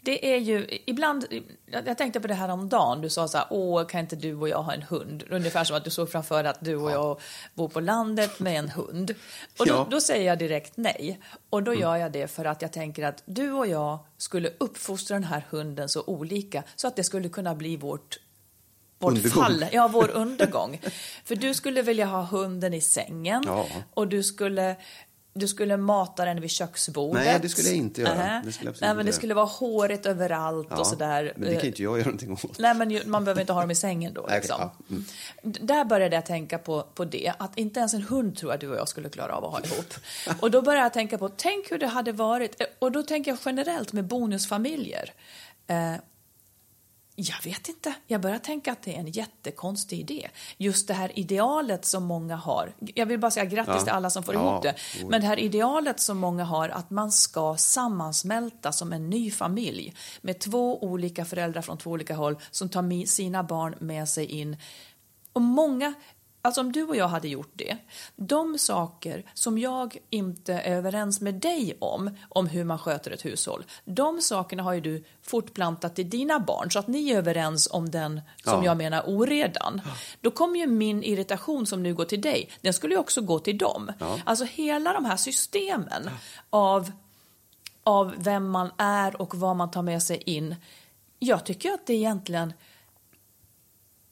[0.00, 1.26] det är ju ibland,
[1.66, 3.00] jag tänkte på det här om dagen.
[3.00, 5.24] du sa så här, åh kan inte du och jag ha en hund?
[5.30, 7.20] Ungefär som att du såg framför dig att du och jag
[7.54, 9.14] bor på landet med en hund.
[9.58, 9.86] Och då, Ja.
[9.90, 11.20] då säger jag direkt nej.
[11.50, 11.74] Och Mm.
[11.74, 15.24] då gör jag det för att jag tänker att du och jag skulle uppfostra den
[15.24, 18.18] här hunden så olika så att det skulle kunna bli vårt
[18.98, 19.42] vårt Undergång.
[19.44, 20.80] fall, ja vår undergång.
[21.24, 23.66] För du skulle vilja ha hunden i sängen Ja.
[23.94, 24.76] och du skulle,
[25.34, 27.24] du skulle mata den vid köksbordet.
[27.24, 28.14] Nej, det skulle jag inte göra.
[28.14, 28.42] Nähä.
[28.44, 31.32] Det skulle Nej, men det skulle vara håret överallt och sådär.
[31.36, 32.58] Men det kan inte jag göra någonting åt.
[32.58, 34.26] Nej, men man behöver inte ha dem i sängen då.
[34.30, 34.56] Liksom.
[34.60, 35.04] ja, mm.
[35.42, 38.68] Där började jag tänka på, på det, att inte ens en hund tror jag du
[38.68, 39.94] och jag skulle klara av att ha ihop.
[40.40, 43.30] Och då började jag tänka på, tänk hur det hade varit, eh, och då tänker
[43.30, 45.12] jag generellt med bonusfamiljer.
[45.66, 45.92] Eh,
[47.20, 47.94] jag vet inte.
[48.06, 50.28] Jag börjar tänka att det är en jättekonstig idé.
[50.56, 52.74] Just det här idealet som många har.
[52.94, 53.80] Jag vill bara säga grattis Ja.
[53.80, 54.74] till alla som får Ja, ihop det.
[55.08, 59.94] Men det här idealet som många har att man ska sammansmälta som en ny familj
[60.20, 64.56] med två olika föräldrar från två olika håll som tar sina barn med sig in.
[65.32, 65.94] Och många,
[66.48, 67.76] alltså om du och jag hade gjort det,
[68.16, 73.24] de saker som jag inte är överens med dig om, om hur man sköter ett
[73.24, 77.68] hushåll, de sakerna har ju du fortplantat till dina barn så att ni är överens
[77.70, 78.64] om den som Ja.
[78.64, 79.80] jag menar oredan.
[80.20, 83.38] Då kommer ju min irritation som nu går till dig, den skulle ju också gå
[83.38, 83.92] till dem.
[84.24, 86.10] Alltså hela de här systemen
[86.50, 86.92] av,
[87.84, 90.56] av vem man är och vad man tar med sig in.
[91.18, 92.52] Jag tycker att det egentligen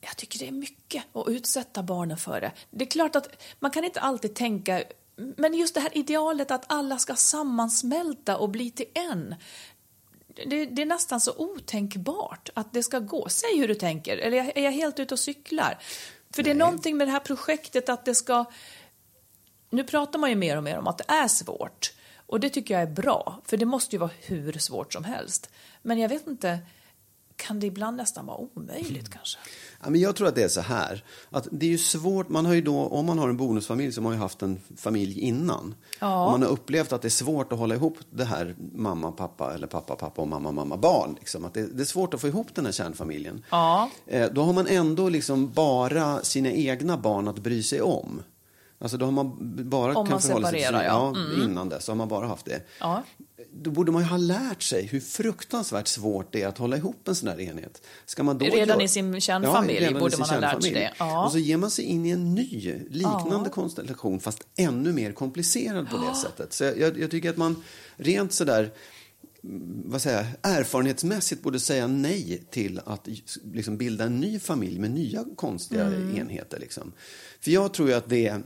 [0.07, 2.53] jag tycker det är mycket att utsätta barnen för det.
[2.71, 4.85] Det är klart att man kan inte alltid tänka,
[5.17, 9.35] men just det här idealet att alla ska sammansmälta och bli till en.
[10.47, 13.29] Det, det är nästan så otänkbart att det ska gå.
[13.29, 15.79] Säg hur du tänker, eller är jag helt ute och cyklar?
[16.31, 18.45] För det är någonting med det här projektet att det ska...
[19.71, 21.93] Nu pratar man ju mer och mer om att det är svårt.
[22.27, 25.51] Och det tycker jag är bra, för det måste ju vara hur svårt som helst.
[25.83, 26.59] Men jag vet inte,
[27.37, 29.39] kan det ibland nästan vara omöjligt kanske?
[29.83, 31.05] Ja, men jag tror att det är så här.
[31.31, 34.01] Att det är ju svårt, man har ju då, om man har en bonusfamilj så
[34.01, 35.75] har man ju haft en familj innan.
[36.01, 36.25] Ja.
[36.25, 39.55] Och man har upplevt att det är svårt att hålla ihop det här mamma, pappa
[39.55, 41.17] eller pappa, pappa och mamma, mamma, barn.
[41.19, 41.45] Liksom.
[41.45, 43.45] Att det, det är svårt att få ihop den här kärnfamiljen.
[43.51, 43.91] Ja.
[44.07, 48.23] Eh, då har man ändå liksom bara sina egna barn att bry sig om.
[48.79, 49.37] Alltså då har man
[49.71, 51.15] bara Om man sig separerar, sina, ja.
[51.15, 51.45] ja.
[51.45, 52.63] Innan dess har man bara haft det.
[52.81, 53.03] Ja.
[53.63, 57.09] Då borde man ju ha lärt sig hur fruktansvärt svårt det är att hålla ihop
[57.09, 57.83] en sån här enhet.
[58.07, 60.93] Ska man då Redan göra- i sin kärnfamilj i borde man ha lärt sig det.
[60.99, 61.25] Ja.
[61.25, 65.91] Och så ger man sig in i en ny, liknande konstellation fast ännu mer komplicerad
[65.91, 66.53] på det sättet.
[66.53, 67.63] Så jag, jag, tycker att man
[67.97, 68.71] rent sådär
[69.45, 73.09] mm, vad säger erfarenhetsmässigt borde säga nej till att
[73.53, 76.17] liksom bilda en ny familj med nya konstiga Mm.
[76.17, 76.61] enheter.
[76.61, 76.93] Liksom.
[77.41, 78.43] För jag tror att det är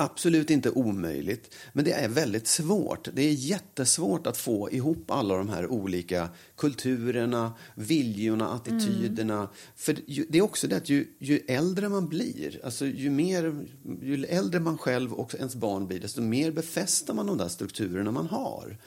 [0.00, 3.08] absolut inte omöjligt, men det är väldigt svårt.
[3.12, 9.48] Det är jättesvårt att få ihop alla de här olika kulturerna, viljorna, attityderna.
[9.76, 13.66] För ju, det är också det att ju, ju äldre man blir, alltså ju, mer,
[14.02, 18.10] ju äldre man själv och ens barn blir, desto mer befäster man de där strukturerna
[18.10, 18.78] man har.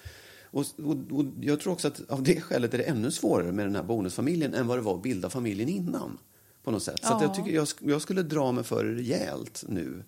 [0.45, 3.65] Och, och, och jag tror också att av det skälet är det ännu svårare med
[3.65, 6.17] den här bonusfamiljen än vad det var att bilda familjen innan.
[6.63, 6.99] På något sätt.
[7.03, 10.03] Så jag, tycker jag, jag skulle dra mig för rejält nu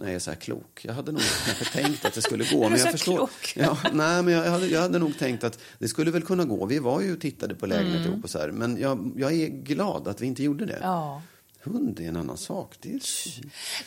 [0.00, 0.84] när jag är så här klok.
[0.84, 2.68] Jag hade nog kanske tänkt att det skulle gå.
[2.68, 3.52] Men jag förstår, klok?
[3.56, 6.66] Ja, nej, men jag, hade, jag hade nog tänkt att det skulle väl kunna gå.
[6.66, 8.50] Vi var ju och tittade på lägenhet ihop och så här.
[8.50, 10.76] Men jag, jag är glad att vi inte gjorde det.
[10.76, 10.88] Mm.
[10.88, 11.22] Ja.
[11.62, 12.76] Hund är en annan sak.
[12.80, 13.00] Det är,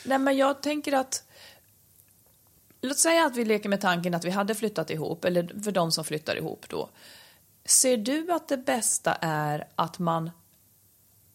[0.04, 1.24] Nej, men jag tänker att...
[2.80, 5.92] Låt säga att vi leker med tanken att vi hade flyttat ihop, eller för de
[5.92, 6.88] som flyttar ihop då.
[7.64, 10.30] Ser du att det bästa är att man,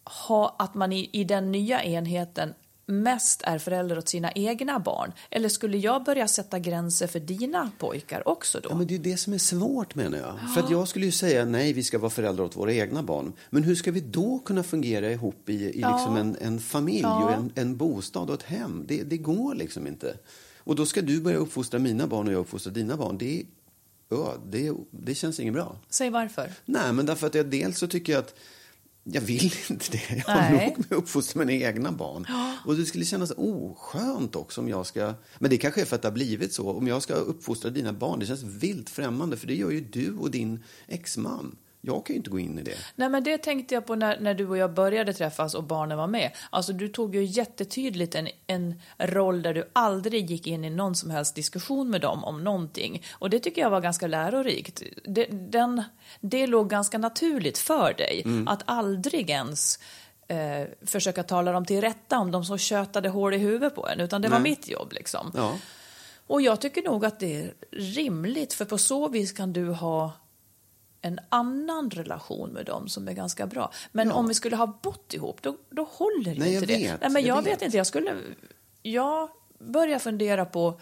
[0.04, 2.54] ha, att man i, i den nya enheten
[2.90, 5.14] mest är förälder åt sina egna barn?
[5.30, 8.70] Eller skulle jag börja sätta gränser för dina pojkar också då?
[8.70, 10.54] Ja, men det är det som är svårt menar jag.
[10.54, 13.34] För att jag skulle ju säga nej, vi ska vara föräldrar åt våra egna barn.
[13.50, 17.34] Men hur ska vi då kunna fungera ihop i, i liksom en, en familj och
[17.34, 18.86] en, en bostad och ett hem?
[18.88, 20.18] Det, det går liksom inte.
[20.58, 23.18] Och då ska du börja uppfostra mina barn och jag uppfostra dina barn.
[23.18, 23.44] Det,
[24.10, 25.76] ja, det, det känns inget bra.
[25.90, 26.52] Säg varför.
[26.66, 28.36] Nej, men därför att jag dels så tycker jag att
[29.04, 30.24] jag vill inte det.
[30.28, 30.68] Jag har Nej.
[30.68, 32.28] nog med att uppfostra mina egna barn.
[32.66, 35.14] Och det skulle kännas oskönt också om jag ska...
[35.40, 36.72] Men det kanske är för att det har blivit så.
[36.72, 39.38] Om jag ska uppfostra dina barn, det känns vilt främmande.
[39.38, 41.56] För det gör ju du och din exman.
[41.82, 42.78] Jag kan ju inte gå in i det.
[42.96, 45.98] Nej, men det tänkte jag på när, när du och jag började träffas och barnen
[45.98, 46.32] var med.
[46.50, 50.96] Alltså, du tog ju jättetydligt en, en roll där du aldrig gick in i någon
[50.96, 53.04] som helst diskussion med dem om någonting.
[53.12, 54.84] Och det tycker jag var ganska lärorikt.
[55.04, 55.84] Det, den,
[56.20, 59.80] det låg ganska naturligt för dig att aldrig ens
[60.28, 64.00] eh, försöka tala dem till rätta om de som tjötade hål i huvudet på en,
[64.00, 64.52] utan det var Nej.
[64.52, 65.32] mitt jobb liksom.
[65.36, 65.58] Ja.
[66.28, 70.12] Och jag tycker nog att det är rimligt, för på så vis kan du ha
[71.02, 73.72] en annan relation med dem som är ganska bra.
[73.92, 76.88] Men om vi skulle ha bott ihop, då, då håller Nej, inte jag det.
[76.92, 77.54] vet, Nej, men jag jag, vet.
[77.54, 77.62] vet.
[77.62, 78.16] inte, jag skulle...
[78.82, 79.30] Jag
[79.60, 80.80] börjar fundera på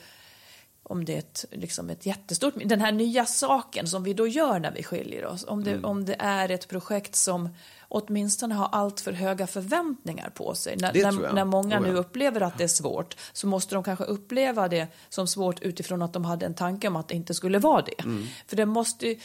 [0.84, 2.54] om det är ett, liksom ett jättestort...
[2.66, 5.46] Den här nya saken som vi då gör när vi skiljer oss.
[5.48, 5.86] Om det, Mm.
[5.86, 7.50] om det är ett projekt som
[7.90, 10.78] åtminstone har allt för höga förväntningar på sig.
[10.78, 11.92] När, när, när många Oh, ja.
[11.92, 16.02] nu upplever att det är svårt så måste de kanske uppleva det som svårt utifrån
[16.02, 18.04] att de hade en tanke om att det inte skulle vara det.
[18.04, 18.26] Mm.
[18.48, 19.16] För det måste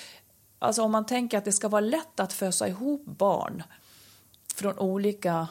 [0.62, 3.62] Alltså om man tänker att det ska vara lätt att fösa ihop barn
[4.54, 5.48] från olika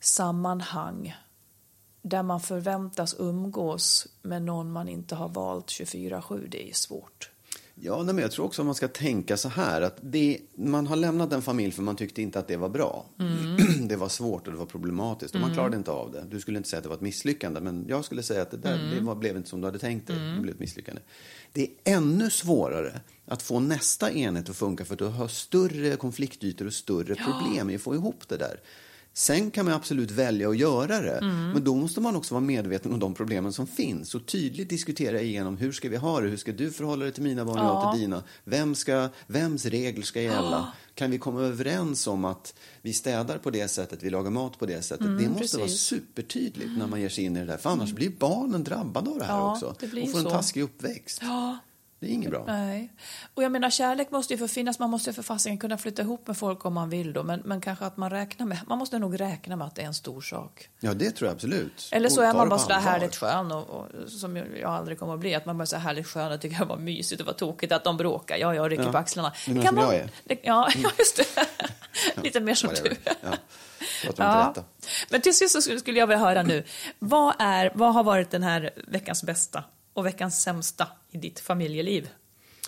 [0.00, 1.16] sammanhang
[2.02, 7.31] där man förväntas umgås med någon man inte har valt 24-7, det är svårt.
[7.74, 10.86] Ja, nej, men jag tror också att man ska tänka så här att det, man
[10.86, 13.06] har lämnat en familj för man tyckte inte att det var bra.
[13.18, 13.56] Mm.
[13.88, 16.24] det var svårt och det var problematiskt och man klarade inte av det.
[16.30, 18.56] Du skulle inte säga att det var ett misslyckande, men jag skulle säga att det
[18.56, 18.94] där Mm.
[18.94, 20.16] det var, blev inte som du hade tänkt dig.
[20.34, 21.02] Det blev ett misslyckande.
[21.52, 25.96] Det är ännu svårare att få nästa enhet att funka för att du har större
[25.96, 28.60] konfliktytor och större problem i att få ihop det där.
[29.14, 31.50] Sen kan man absolut välja att göra det, Mm.
[31.50, 35.20] men då måste man också vara medveten om de problemen som finns och tydligt diskutera
[35.20, 37.64] igenom hur ska vi ha det, hur ska du förhålla dig till mina barn och
[37.64, 42.54] jag till dina, Vem ska, vems regler ska gälla, kan vi komma överens om att
[42.82, 45.06] vi städar på det sättet, vi lagar mat på det sättet.
[45.06, 45.80] det måste vara Mm, precis.
[45.80, 49.18] supertydligt när man ger sig in i det där, för annars blir barnen drabbade av
[49.18, 50.30] det här Ja, också och får en så.
[50.30, 51.18] taskig uppväxt.
[51.22, 51.58] Ja,
[52.02, 52.44] Det är inget bra.
[52.46, 52.92] nej.
[53.34, 54.78] Och jag menar, kärlek måste ju få finnas.
[54.78, 57.22] Man måste ju för fasiken kunna flytta ihop med folk om man vill då.
[57.22, 59.86] Men, men kanske att man räknar med, man måste nog räkna med att det är
[59.86, 60.68] en stor sak.
[60.80, 61.88] Ja, det tror jag absolut.
[61.92, 64.98] Eller så Och är man bara sådär härligt skön och, och, som jag jag aldrig
[64.98, 65.34] kommer att bli.
[65.34, 67.34] Att man bara är så här härligt skön och tycker det var mysigt och var
[67.34, 68.36] tokigt att de bråkar.
[68.36, 68.92] Ja, jag rycker Ja.
[68.92, 69.32] på axlarna.
[69.46, 70.10] Det som vara- jag är.
[70.24, 71.46] Det, ja, ja, just det.
[72.22, 72.96] Lite mer som du.
[74.16, 74.54] Ja.
[75.10, 76.64] Men till sist så skulle jag vilja höra nu.
[76.98, 79.64] Vad, är, vad har varit den här veckans bästa
[79.94, 82.10] och veckans sämsta i ditt familjeliv?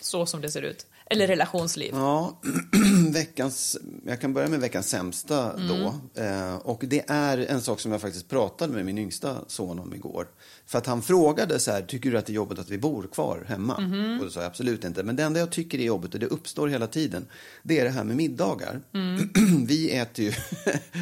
[0.00, 0.86] Så som det ser ut.
[1.10, 1.90] Eller relationsliv.
[1.92, 2.40] Ja,
[3.12, 3.76] veckans,
[4.06, 5.94] jag kan börja med veckans sämsta då.
[6.22, 9.94] Eh, och det är en sak som jag faktiskt pratade med min yngsta son om
[9.94, 10.26] igår.
[10.66, 13.08] För att han frågade så här, tycker du att det är jobbigt att vi bor
[13.12, 13.74] kvar hemma?
[14.18, 15.02] Och då sa jag absolut inte.
[15.02, 17.26] Men det enda jag tycker är jobbigt, och det uppstår hela tiden,
[17.62, 18.80] det är det här med middagar.
[19.66, 20.32] vi äter ju,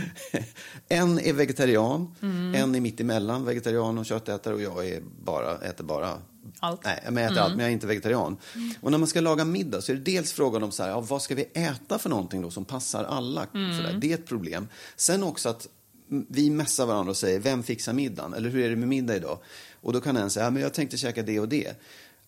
[0.88, 2.14] en är vegetarian,
[2.55, 6.18] en är mitt emellan vegetarian och köttätare och jag är bara, äter bara
[6.61, 6.84] Allt.
[6.84, 8.36] Nej, jag äter allt, men jag är inte vegetarian.
[8.80, 11.01] Och när man ska laga middag så är det dels frågan om så här, ja,
[11.01, 13.47] vad ska vi äta för någonting då som passar alla?
[13.53, 13.99] Sådär.
[14.01, 14.68] Det är ett problem.
[14.97, 15.68] Sen också att
[16.11, 18.34] mm, vi mässar varandra och säger, vem fixar middagen?
[18.34, 19.38] Eller hur är det med middag idag?
[19.80, 21.82] Och då kan en säga, ja, men jag tänkte käka det och det.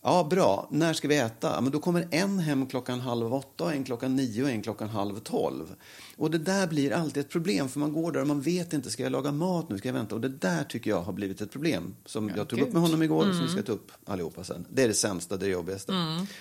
[0.07, 0.69] Ja, bra.
[0.71, 1.53] När ska vi äta?
[1.55, 4.89] Ja, men då kommer en hem klockan halv åtta, en klockan nio och en klockan
[4.89, 5.75] halv tolv.
[6.17, 8.91] Och det där blir alltid ett problem, för man går där och man vet inte,
[8.91, 10.15] ska jag laga mat nu, ska jag vänta?
[10.15, 13.03] Och det där tycker jag har blivit ett problem, som jag tog upp med honom
[13.03, 14.67] igår och som vi ska ta upp allihopa sen.
[14.71, 15.93] Det är det sämsta, det är det jobbigaste.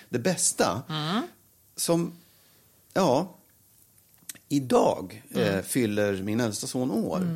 [0.08, 0.82] Det bästa,
[1.76, 2.12] som,
[2.94, 3.34] ja,
[4.48, 7.26] Idag eh, fyller min äldsta son år.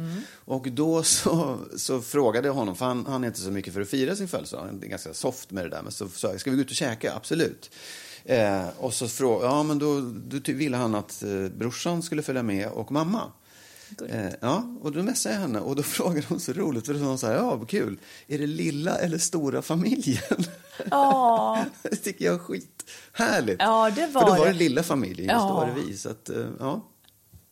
[0.45, 3.81] Och då så, så frågade jag honom, för han, han är inte så mycket för
[3.81, 5.83] att fira sin födelsedag, han är ganska soft med det där.
[5.83, 7.15] Men så sa jag, ska vi gå ut och käka?
[7.15, 7.71] Absolut.
[8.25, 12.43] Eh, och så frågade, ja men då, då ville han att eh, brorsan skulle följa
[12.43, 13.33] med och mamma.
[14.09, 17.01] Eh, ja, och då messade jag henne och då frågade hon så roligt, för då
[17.01, 20.45] sa hon så här, ja vad kul, är det lilla eller stora familjen?
[20.91, 21.65] Ja.
[21.83, 23.57] det tycker jag är skithärligt.
[23.63, 24.53] Ja, det var För då var det.
[24.53, 25.55] det lilla familjen, just då Ja.
[25.55, 25.97] var det vi.
[25.97, 26.87] Så att, eh, ja.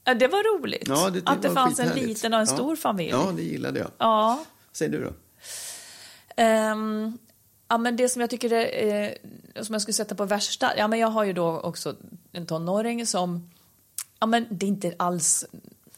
[0.07, 0.89] Ja, det var roligt.
[0.89, 2.55] Ja, det, att det fanns en liten och en ja.
[2.55, 3.11] stor familj.
[3.11, 3.91] Ja, det gillade jag.
[3.99, 4.45] Ja.
[4.73, 5.13] Säg du då.
[6.37, 7.19] Ehm,
[7.69, 10.89] ja, men det som jag tycker är, eh, som jag skulle sätta på värsta, ja
[10.89, 11.97] men jag har ju då också
[12.33, 13.51] en tonåring som,
[14.21, 15.45] ja men det är inte alls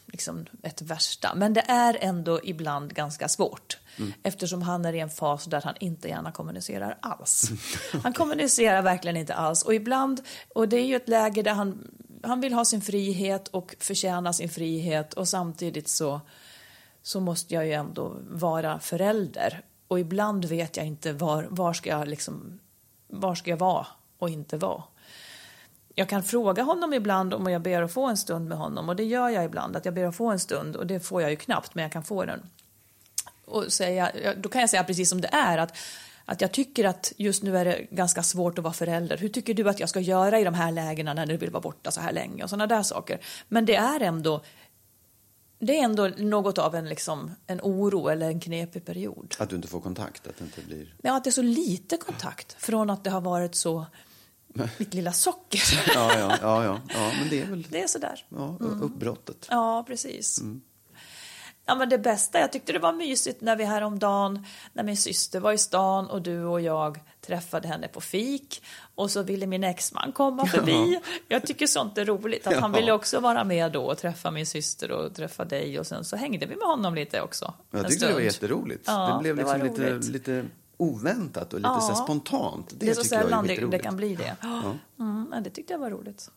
[0.07, 3.79] liksom ett värsta, men det är ändå ibland ganska svårt.
[4.23, 7.51] Eftersom han är i en fas där han inte gärna kommunicerar alls.
[8.03, 9.63] Han kommunicerar verkligen inte alls.
[9.63, 10.21] Och ibland,
[10.55, 11.91] och det är ju ett läge där han,
[12.23, 16.21] han vill ha sin frihet och förtjäna sin frihet och samtidigt så
[17.03, 19.62] så måste jag ju ändå vara förälder.
[19.89, 22.59] Och ibland vet jag inte var, var, ska, jag liksom,
[23.07, 23.87] var ska jag vara
[24.19, 24.83] och inte vara.
[25.95, 28.97] Jag kan fråga honom ibland om jag ber att få en stund med honom och
[28.97, 31.31] det gör jag ibland, att jag ber att få en stund och det får jag
[31.31, 32.51] ju knappt men jag kan få den.
[33.45, 35.77] Och säga, då kan jag säga precis som det är att,
[36.31, 39.16] att jag tycker att just nu är det ganska svårt att vara förälder.
[39.16, 41.61] Hur tycker du att jag ska göra i de här lägena när du vill vara
[41.61, 43.20] borta så här länge och sådana där saker.
[43.49, 44.45] Men det är ändå
[45.59, 49.35] det är ändå något av en, liksom, en oro eller en knepig period.
[49.39, 50.95] Att du inte får kontakt, att det inte blir...
[51.03, 53.87] Ja, att det är så lite kontakt från att det har varit så
[54.79, 55.62] mitt lilla socker.
[55.95, 58.26] Ja, ja, ja, ja, ja men det är väl Det är sådär.
[58.29, 59.47] ja, uppbrottet.
[59.51, 60.43] Ja, precis.
[61.69, 65.41] Ja, men det bästa, jag tyckte det var mysigt när vi häromdagen, när min syster
[65.41, 68.62] var i stan och du och jag träffade henne på fik
[68.95, 71.01] och så ville min exman komma förbi.
[71.29, 72.79] Jag tycker sånt är roligt, att han Ja.
[72.81, 76.16] ville också vara med då och träffa min syster och träffa dig och sen så
[76.16, 77.55] hängde vi med honom lite också.
[77.71, 78.25] Jag tyckte det var stund.
[78.33, 78.85] jätteroligt.
[78.87, 80.45] Ja, det blev det liksom lite, lite
[80.77, 81.81] oväntat och lite Ja.
[81.81, 82.69] så spontant.
[82.71, 84.37] Det, Det är så sällan det, det kan bli det.
[84.99, 86.31] Mm, men det tyckte jag var roligt.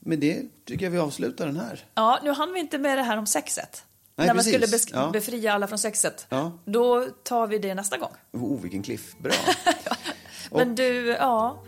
[0.00, 1.84] Med det tycker jag vi avslutar den här.
[1.94, 3.84] Ja, nu hann vi inte med det här om sexet.
[4.16, 4.52] Nej, när man precis.
[4.52, 5.10] skulle besk- Ja.
[5.12, 6.26] befria alla från sexet.
[6.28, 6.52] Ja.
[6.64, 8.10] Då tar vi det nästa gång.
[8.32, 9.14] Oh, vilken cliff.
[9.18, 9.32] Bra.
[10.50, 11.62] Men du, ja.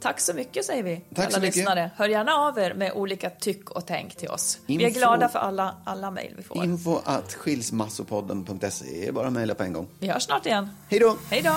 [0.00, 1.90] Tack så mycket säger vi Tack alla lyssnare.
[1.96, 4.58] Hör gärna av er med olika tyck och tänk till oss.
[4.66, 6.64] Vi är Info- glada för alla, alla mejl vi får.
[6.64, 9.12] Info att skilsmassopodden.se.
[9.12, 9.88] Bara mejla på en gång.
[9.98, 10.70] Vi hörs snart igen.
[10.88, 11.16] Hej då!
[11.30, 11.56] Hej då!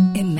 [0.00, 0.39] Imagine